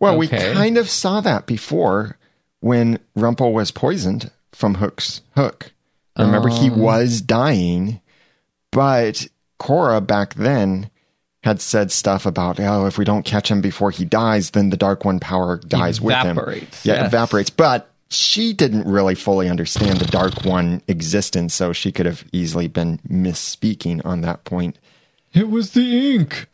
Well, 0.00 0.20
okay. 0.20 0.48
we 0.50 0.54
kind 0.54 0.76
of 0.76 0.90
saw 0.90 1.20
that 1.20 1.46
before 1.46 2.18
when 2.62 2.98
Rumple 3.14 3.52
was 3.52 3.70
poisoned 3.70 4.30
from 4.52 4.76
Hook's 4.76 5.20
hook. 5.36 5.72
Remember, 6.18 6.50
um, 6.50 6.56
he 6.56 6.70
was 6.70 7.20
dying 7.20 8.00
but 8.72 9.28
Cora 9.58 10.00
back 10.00 10.34
then 10.34 10.90
had 11.44 11.60
said 11.60 11.92
stuff 11.92 12.26
about, 12.26 12.58
oh, 12.58 12.86
if 12.86 12.98
we 12.98 13.04
don't 13.04 13.24
catch 13.24 13.50
him 13.50 13.60
before 13.60 13.92
he 13.92 14.04
dies, 14.04 14.50
then 14.50 14.70
the 14.70 14.76
Dark 14.76 15.04
One 15.04 15.20
power 15.20 15.58
dies 15.58 16.00
with 16.00 16.16
him. 16.16 16.36
Yeah, 16.84 16.94
yes. 16.94 17.06
evaporates. 17.06 17.50
But 17.50 17.90
she 18.08 18.52
didn't 18.52 18.86
really 18.86 19.14
fully 19.14 19.48
understand 19.48 19.98
the 19.98 20.06
Dark 20.06 20.44
One 20.44 20.82
existence, 20.88 21.54
so 21.54 21.72
she 21.72 21.92
could 21.92 22.06
have 22.06 22.24
easily 22.32 22.66
been 22.68 22.98
misspeaking 23.08 24.04
on 24.04 24.22
that 24.22 24.44
point. 24.44 24.78
It 25.32 25.48
was 25.48 25.72
the 25.72 26.14
ink. 26.14 26.48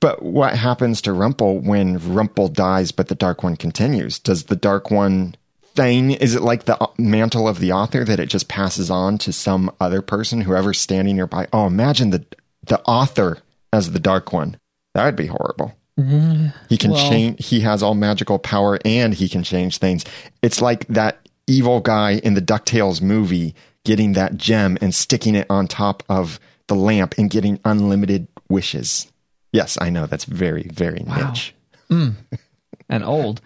But 0.00 0.22
what 0.22 0.56
happens 0.56 1.02
to 1.02 1.12
Rumple 1.12 1.58
when 1.58 1.98
Rumple 2.14 2.48
dies, 2.48 2.92
but 2.92 3.08
the 3.08 3.14
Dark 3.14 3.42
One 3.42 3.56
continues? 3.56 4.18
Does 4.18 4.44
the 4.44 4.56
Dark 4.56 4.90
One 4.90 5.34
thing? 5.74 6.12
Is 6.12 6.34
it 6.34 6.42
like 6.42 6.64
the 6.64 6.90
mantle 6.98 7.46
of 7.46 7.60
the 7.60 7.72
author 7.72 8.04
that 8.04 8.18
it 8.18 8.28
just 8.28 8.48
passes 8.48 8.90
on 8.90 9.18
to 9.18 9.32
some 9.32 9.70
other 9.80 10.02
person, 10.02 10.40
whoever's 10.40 10.80
standing 10.80 11.16
nearby? 11.16 11.46
Oh, 11.52 11.66
imagine 11.66 12.10
the 12.10 12.24
the 12.66 12.80
author 12.82 13.38
as 13.72 13.92
the 13.92 14.00
dark 14.00 14.32
one. 14.32 14.58
That 14.94 15.04
would 15.04 15.16
be 15.16 15.26
horrible. 15.26 15.76
Mm-hmm. 15.98 16.48
He 16.68 16.76
can 16.76 16.90
well, 16.90 17.10
change. 17.10 17.46
He 17.46 17.60
has 17.60 17.82
all 17.82 17.94
magical 17.94 18.38
power, 18.38 18.78
and 18.84 19.14
he 19.14 19.28
can 19.28 19.42
change 19.42 19.78
things. 19.78 20.04
It's 20.42 20.60
like 20.60 20.86
that 20.88 21.28
evil 21.46 21.80
guy 21.80 22.14
in 22.16 22.34
the 22.34 22.42
Ducktales 22.42 23.00
movie 23.00 23.54
getting 23.84 24.14
that 24.14 24.36
gem 24.36 24.76
and 24.80 24.94
sticking 24.94 25.34
it 25.34 25.46
on 25.48 25.68
top 25.68 26.02
of 26.08 26.40
the 26.66 26.74
lamp 26.74 27.14
and 27.18 27.30
getting 27.30 27.60
unlimited 27.64 28.26
wishes. 28.48 29.10
Yes, 29.52 29.78
I 29.80 29.90
know 29.90 30.06
that's 30.06 30.24
very 30.24 30.64
very 30.64 31.02
wow. 31.06 31.28
niche 31.30 31.54
mm. 31.90 32.14
and 32.88 33.04
old. 33.04 33.40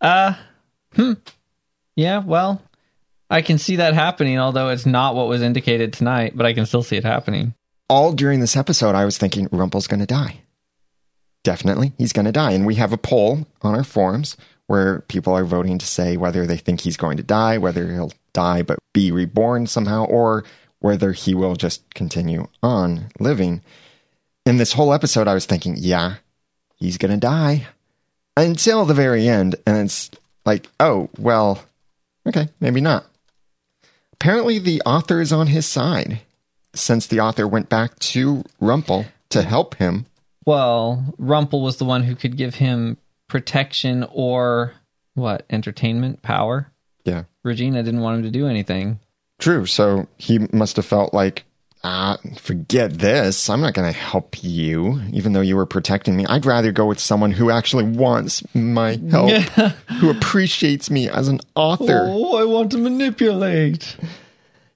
Uh, 0.00 0.34
hmm. 0.94 1.14
Yeah, 1.96 2.18
well, 2.18 2.62
I 3.28 3.42
can 3.42 3.58
see 3.58 3.76
that 3.76 3.94
happening, 3.94 4.38
although 4.38 4.70
it's 4.70 4.86
not 4.86 5.14
what 5.14 5.28
was 5.28 5.42
indicated 5.42 5.92
tonight, 5.92 6.32
but 6.34 6.46
I 6.46 6.52
can 6.52 6.66
still 6.66 6.82
see 6.82 6.96
it 6.96 7.04
happening. 7.04 7.54
All 7.88 8.12
during 8.12 8.40
this 8.40 8.56
episode, 8.56 8.94
I 8.94 9.04
was 9.04 9.18
thinking 9.18 9.48
Rumple's 9.48 9.86
going 9.86 10.00
to 10.00 10.06
die. 10.06 10.40
Definitely, 11.42 11.92
he's 11.98 12.12
going 12.12 12.26
to 12.26 12.32
die. 12.32 12.52
And 12.52 12.66
we 12.66 12.76
have 12.76 12.92
a 12.92 12.98
poll 12.98 13.46
on 13.62 13.74
our 13.74 13.84
forums 13.84 14.36
where 14.66 15.00
people 15.02 15.32
are 15.32 15.44
voting 15.44 15.78
to 15.78 15.86
say 15.86 16.16
whether 16.16 16.46
they 16.46 16.56
think 16.56 16.80
he's 16.80 16.96
going 16.96 17.16
to 17.16 17.22
die, 17.22 17.58
whether 17.58 17.92
he'll 17.92 18.12
die 18.32 18.62
but 18.62 18.78
be 18.92 19.10
reborn 19.10 19.66
somehow, 19.66 20.04
or 20.04 20.44
whether 20.78 21.12
he 21.12 21.34
will 21.34 21.56
just 21.56 21.92
continue 21.94 22.46
on 22.62 23.10
living. 23.18 23.62
In 24.46 24.56
this 24.56 24.72
whole 24.72 24.92
episode, 24.92 25.28
I 25.28 25.34
was 25.34 25.46
thinking, 25.46 25.76
yeah, 25.78 26.16
he's 26.76 26.98
going 26.98 27.12
to 27.12 27.18
die 27.18 27.66
until 28.36 28.84
the 28.84 28.94
very 28.94 29.28
end. 29.28 29.56
And 29.66 29.76
it's 29.78 30.10
like, 30.44 30.68
oh, 30.80 31.10
well, 31.18 31.62
Okay, 32.26 32.48
maybe 32.60 32.80
not. 32.80 33.06
Apparently, 34.12 34.58
the 34.58 34.82
author 34.84 35.20
is 35.20 35.32
on 35.32 35.46
his 35.46 35.66
side 35.66 36.20
since 36.74 37.06
the 37.06 37.20
author 37.20 37.46
went 37.48 37.68
back 37.68 37.98
to 37.98 38.44
Rumple 38.60 39.06
to 39.30 39.42
help 39.42 39.76
him. 39.76 40.06
Well, 40.44 41.14
Rumple 41.18 41.62
was 41.62 41.78
the 41.78 41.84
one 41.84 42.02
who 42.04 42.14
could 42.14 42.36
give 42.36 42.56
him 42.56 42.98
protection 43.28 44.06
or 44.12 44.74
what? 45.14 45.44
Entertainment 45.50 46.22
power? 46.22 46.70
Yeah. 47.04 47.24
Regina 47.42 47.82
didn't 47.82 48.00
want 48.00 48.18
him 48.18 48.22
to 48.24 48.30
do 48.30 48.46
anything. 48.46 49.00
True. 49.38 49.64
So 49.66 50.06
he 50.18 50.38
must 50.52 50.76
have 50.76 50.86
felt 50.86 51.14
like 51.14 51.44
ah, 51.82 52.18
forget 52.38 52.98
this. 52.98 53.48
I'm 53.48 53.60
not 53.60 53.74
going 53.74 53.90
to 53.90 53.98
help 53.98 54.42
you, 54.42 55.00
even 55.12 55.32
though 55.32 55.40
you 55.40 55.56
were 55.56 55.66
protecting 55.66 56.16
me. 56.16 56.26
I'd 56.26 56.46
rather 56.46 56.72
go 56.72 56.86
with 56.86 57.00
someone 57.00 57.32
who 57.32 57.50
actually 57.50 57.84
wants 57.84 58.42
my 58.54 58.98
help, 59.10 59.30
who 60.00 60.10
appreciates 60.10 60.90
me 60.90 61.08
as 61.08 61.28
an 61.28 61.40
author. 61.54 62.04
Oh, 62.06 62.36
I 62.36 62.44
want 62.44 62.70
to 62.72 62.78
manipulate. 62.78 63.96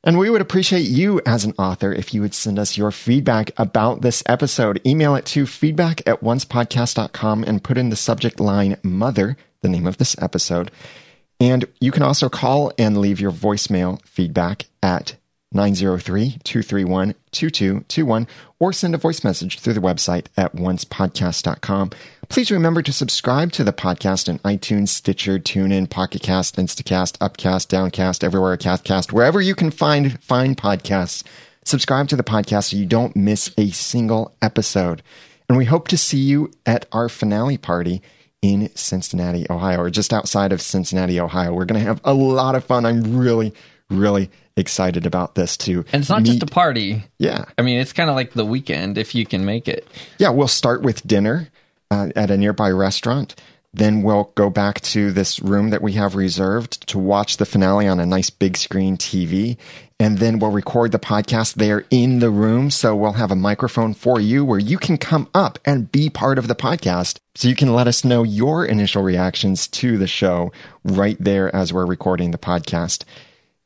And 0.06 0.18
we 0.18 0.28
would 0.28 0.42
appreciate 0.42 0.86
you 0.86 1.22
as 1.24 1.46
an 1.46 1.54
author 1.58 1.90
if 1.90 2.12
you 2.12 2.20
would 2.20 2.34
send 2.34 2.58
us 2.58 2.76
your 2.76 2.90
feedback 2.90 3.50
about 3.56 4.02
this 4.02 4.22
episode. 4.26 4.80
Email 4.86 5.14
it 5.14 5.24
to 5.26 5.46
feedback 5.46 6.06
at 6.06 6.20
oncepodcast.com 6.20 7.44
and 7.44 7.64
put 7.64 7.78
in 7.78 7.88
the 7.88 7.96
subject 7.96 8.38
line 8.38 8.76
mother, 8.82 9.38
the 9.62 9.68
name 9.68 9.86
of 9.86 9.96
this 9.96 10.14
episode. 10.20 10.70
And 11.40 11.64
you 11.80 11.90
can 11.90 12.02
also 12.02 12.28
call 12.28 12.70
and 12.78 12.98
leave 12.98 13.18
your 13.18 13.32
voicemail 13.32 14.00
feedback 14.06 14.66
at 14.82 15.16
903-231-2221 15.54 18.26
or 18.58 18.72
send 18.72 18.94
a 18.94 18.98
voice 18.98 19.24
message 19.24 19.58
through 19.58 19.72
the 19.72 19.80
website 19.80 20.26
at 20.36 20.54
oncepodcast.com. 20.54 21.90
Please 22.28 22.50
remember 22.50 22.82
to 22.82 22.92
subscribe 22.92 23.52
to 23.52 23.64
the 23.64 23.72
podcast 23.72 24.28
in 24.28 24.38
iTunes, 24.40 24.88
Stitcher, 24.88 25.38
TuneIn, 25.38 25.88
Pocket 25.88 26.22
Cast, 26.22 26.56
Instacast, 26.56 27.16
Upcast, 27.20 27.68
Downcast, 27.68 28.22
everywhere, 28.22 28.56
Castcast, 28.56 29.12
wherever 29.12 29.40
you 29.40 29.54
can 29.54 29.70
find 29.70 30.22
fine 30.22 30.54
podcasts. 30.54 31.22
Subscribe 31.64 32.08
to 32.08 32.16
the 32.16 32.22
podcast 32.22 32.70
so 32.70 32.76
you 32.76 32.86
don't 32.86 33.16
miss 33.16 33.50
a 33.56 33.70
single 33.70 34.34
episode. 34.42 35.02
And 35.48 35.56
we 35.56 35.66
hope 35.66 35.88
to 35.88 35.98
see 35.98 36.18
you 36.18 36.50
at 36.66 36.86
our 36.92 37.08
finale 37.08 37.58
party 37.58 38.02
in 38.42 38.70
Cincinnati, 38.74 39.46
Ohio, 39.48 39.80
or 39.80 39.90
just 39.90 40.12
outside 40.12 40.52
of 40.52 40.60
Cincinnati, 40.60 41.18
Ohio. 41.18 41.54
We're 41.54 41.64
going 41.64 41.80
to 41.80 41.86
have 41.86 42.02
a 42.04 42.12
lot 42.12 42.54
of 42.54 42.64
fun. 42.64 42.84
I'm 42.84 43.16
really, 43.16 43.54
really 43.88 44.30
excited 44.56 45.06
about 45.06 45.34
this 45.34 45.56
too. 45.56 45.84
And 45.92 46.02
it's 46.02 46.10
not 46.10 46.22
just 46.22 46.42
a 46.42 46.46
party. 46.46 47.04
Yeah. 47.18 47.44
I 47.58 47.62
mean, 47.62 47.80
it's 47.80 47.92
kind 47.92 48.10
of 48.10 48.16
like 48.16 48.32
the 48.32 48.44
weekend 48.44 48.98
if 48.98 49.14
you 49.14 49.26
can 49.26 49.44
make 49.44 49.68
it. 49.68 49.86
Yeah, 50.18 50.30
we'll 50.30 50.48
start 50.48 50.82
with 50.82 51.06
dinner 51.06 51.48
uh, 51.90 52.10
at 52.14 52.30
a 52.30 52.36
nearby 52.36 52.70
restaurant. 52.70 53.34
Then 53.72 54.02
we'll 54.02 54.30
go 54.36 54.50
back 54.50 54.80
to 54.82 55.10
this 55.10 55.40
room 55.40 55.70
that 55.70 55.82
we 55.82 55.94
have 55.94 56.14
reserved 56.14 56.86
to 56.88 56.98
watch 56.98 57.38
the 57.38 57.44
finale 57.44 57.88
on 57.88 57.98
a 57.98 58.06
nice 58.06 58.30
big 58.30 58.56
screen 58.56 58.96
TV. 58.96 59.56
And 59.98 60.18
then 60.18 60.38
we'll 60.38 60.52
record 60.52 60.92
the 60.92 61.00
podcast 61.00 61.54
there 61.54 61.84
in 61.90 62.20
the 62.20 62.30
room. 62.30 62.70
So 62.70 62.94
we'll 62.94 63.12
have 63.12 63.32
a 63.32 63.36
microphone 63.36 63.92
for 63.92 64.20
you 64.20 64.44
where 64.44 64.60
you 64.60 64.78
can 64.78 64.96
come 64.96 65.28
up 65.34 65.58
and 65.64 65.90
be 65.90 66.08
part 66.08 66.38
of 66.38 66.46
the 66.46 66.54
podcast. 66.54 67.18
So 67.34 67.48
you 67.48 67.56
can 67.56 67.72
let 67.72 67.88
us 67.88 68.04
know 68.04 68.22
your 68.22 68.64
initial 68.64 69.02
reactions 69.02 69.66
to 69.68 69.98
the 69.98 70.06
show 70.06 70.52
right 70.84 71.16
there 71.18 71.54
as 71.54 71.72
we're 71.72 71.86
recording 71.86 72.30
the 72.30 72.38
podcast. 72.38 73.02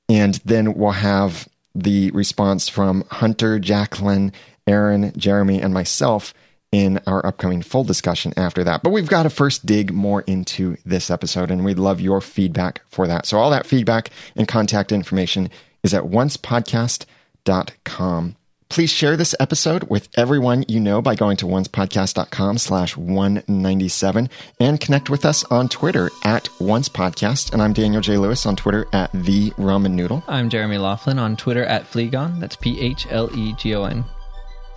And 0.09 0.35
then 0.45 0.75
we'll 0.75 0.93
have 0.93 1.49
the 1.75 2.13
response 2.13 2.69
from 2.69 3.05
Hunter, 3.11 3.59
Jacqueline, 3.59 4.33
Aaron, 4.67 5.13
Jeremy, 5.17 5.61
and 5.61 5.75
myself 5.75 6.33
in 6.71 7.01
our 7.07 7.25
upcoming 7.25 7.63
full 7.63 7.85
discussion 7.85 8.35
after 8.37 8.63
that. 8.65 8.83
But 8.83 8.91
we've 8.91 9.09
got 9.09 9.23
to 9.23 9.31
first 9.31 9.65
dig 9.65 9.91
more 9.93 10.21
into 10.23 10.77
this 10.85 11.11
episode, 11.11 11.51
and 11.51 11.65
we'd 11.65 11.79
love 11.79 11.99
your 12.01 12.21
feedback 12.21 12.83
for 12.89 13.07
that. 13.07 13.25
So 13.27 13.39
all 13.39 13.51
that 13.51 13.67
feedback 13.67 14.11
and 14.37 14.49
contact 14.49 14.93
information 14.93 15.49
is 15.83 15.95
at 15.95 16.05
oncepodcast.com. 16.05 18.37
Please 18.71 18.91
share 18.93 19.17
this 19.17 19.35
episode 19.41 19.85
with 19.85 20.09
everyone 20.17 20.65
you 20.69 20.79
know 20.79 21.01
by 21.01 21.15
going 21.15 21.39
to 21.39 21.47
oncepodcast.com 21.47 22.59
slash 22.59 22.97
197 22.97 24.29
and 24.61 24.79
connect 24.81 25.09
with 25.09 25.25
us 25.25 25.43
on 25.45 25.69
Twitter 25.71 26.11
at 26.23 26.45
oncepodcast. 26.59 27.53
And 27.53 27.63
I'm 27.63 27.73
Daniel 27.73 28.03
J. 28.03 28.19
Lewis 28.19 28.45
on 28.45 28.57
Twitter 28.57 28.87
at 28.93 29.11
the 29.13 29.51
ramen 29.53 29.93
noodle. 29.93 30.23
I'm 30.29 30.51
Jeremy 30.51 30.77
Laughlin 30.77 31.19
on 31.19 31.37
Twitter 31.37 31.65
at 31.65 31.87
Phlegon. 31.87 32.41
That's 32.41 32.57
P 32.57 32.79
H 32.79 33.07
L 33.11 33.31
E 33.37 33.55
G 33.55 33.75
O 33.75 33.85
N. 33.85 34.05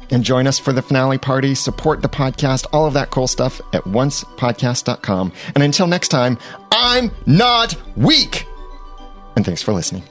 And 0.09 0.23
join 0.23 0.47
us 0.47 0.57
for 0.59 0.73
the 0.73 0.81
finale 0.81 1.17
party, 1.17 1.53
support 1.53 2.01
the 2.01 2.09
podcast, 2.09 2.67
all 2.73 2.85
of 2.85 2.93
that 2.93 3.11
cool 3.11 3.27
stuff 3.27 3.61
at 3.73 3.83
oncepodcast.com. 3.83 5.31
And 5.53 5.63
until 5.63 5.87
next 5.87 6.09
time, 6.09 6.37
I'm 6.71 7.11
not 7.25 7.75
weak. 7.97 8.45
And 9.35 9.45
thanks 9.45 9.61
for 9.61 9.73
listening. 9.73 10.03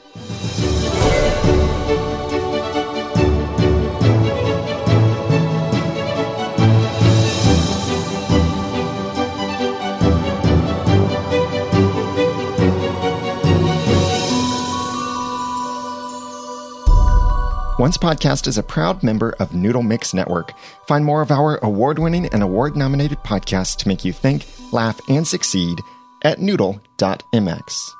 Once 17.80 17.96
Podcast 17.96 18.46
is 18.46 18.58
a 18.58 18.62
proud 18.62 19.02
member 19.02 19.34
of 19.38 19.54
Noodle 19.54 19.82
Mix 19.82 20.12
Network. 20.12 20.52
Find 20.86 21.02
more 21.02 21.22
of 21.22 21.30
our 21.30 21.56
award 21.62 21.98
winning 21.98 22.26
and 22.26 22.42
award 22.42 22.76
nominated 22.76 23.20
podcasts 23.20 23.74
to 23.76 23.88
make 23.88 24.04
you 24.04 24.12
think, 24.12 24.44
laugh, 24.70 25.00
and 25.08 25.26
succeed 25.26 25.80
at 26.20 26.38
noodle.mx. 26.38 27.94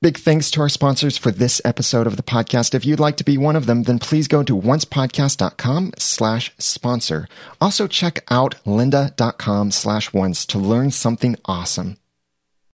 Big 0.00 0.16
thanks 0.16 0.50
to 0.52 0.62
our 0.62 0.70
sponsors 0.70 1.18
for 1.18 1.30
this 1.30 1.60
episode 1.62 2.06
of 2.06 2.16
the 2.16 2.22
podcast. 2.22 2.74
If 2.74 2.86
you'd 2.86 2.98
like 2.98 3.18
to 3.18 3.24
be 3.24 3.36
one 3.36 3.54
of 3.54 3.66
them, 3.66 3.82
then 3.82 3.98
please 3.98 4.28
go 4.28 4.42
to 4.44 4.58
oncepodcast.com 4.58 5.92
slash 5.98 6.54
sponsor. 6.56 7.28
Also 7.60 7.86
check 7.86 8.24
out 8.30 8.54
lynda.com 8.64 9.70
slash 9.72 10.10
once 10.14 10.46
to 10.46 10.58
learn 10.58 10.90
something 10.90 11.36
awesome. 11.44 11.98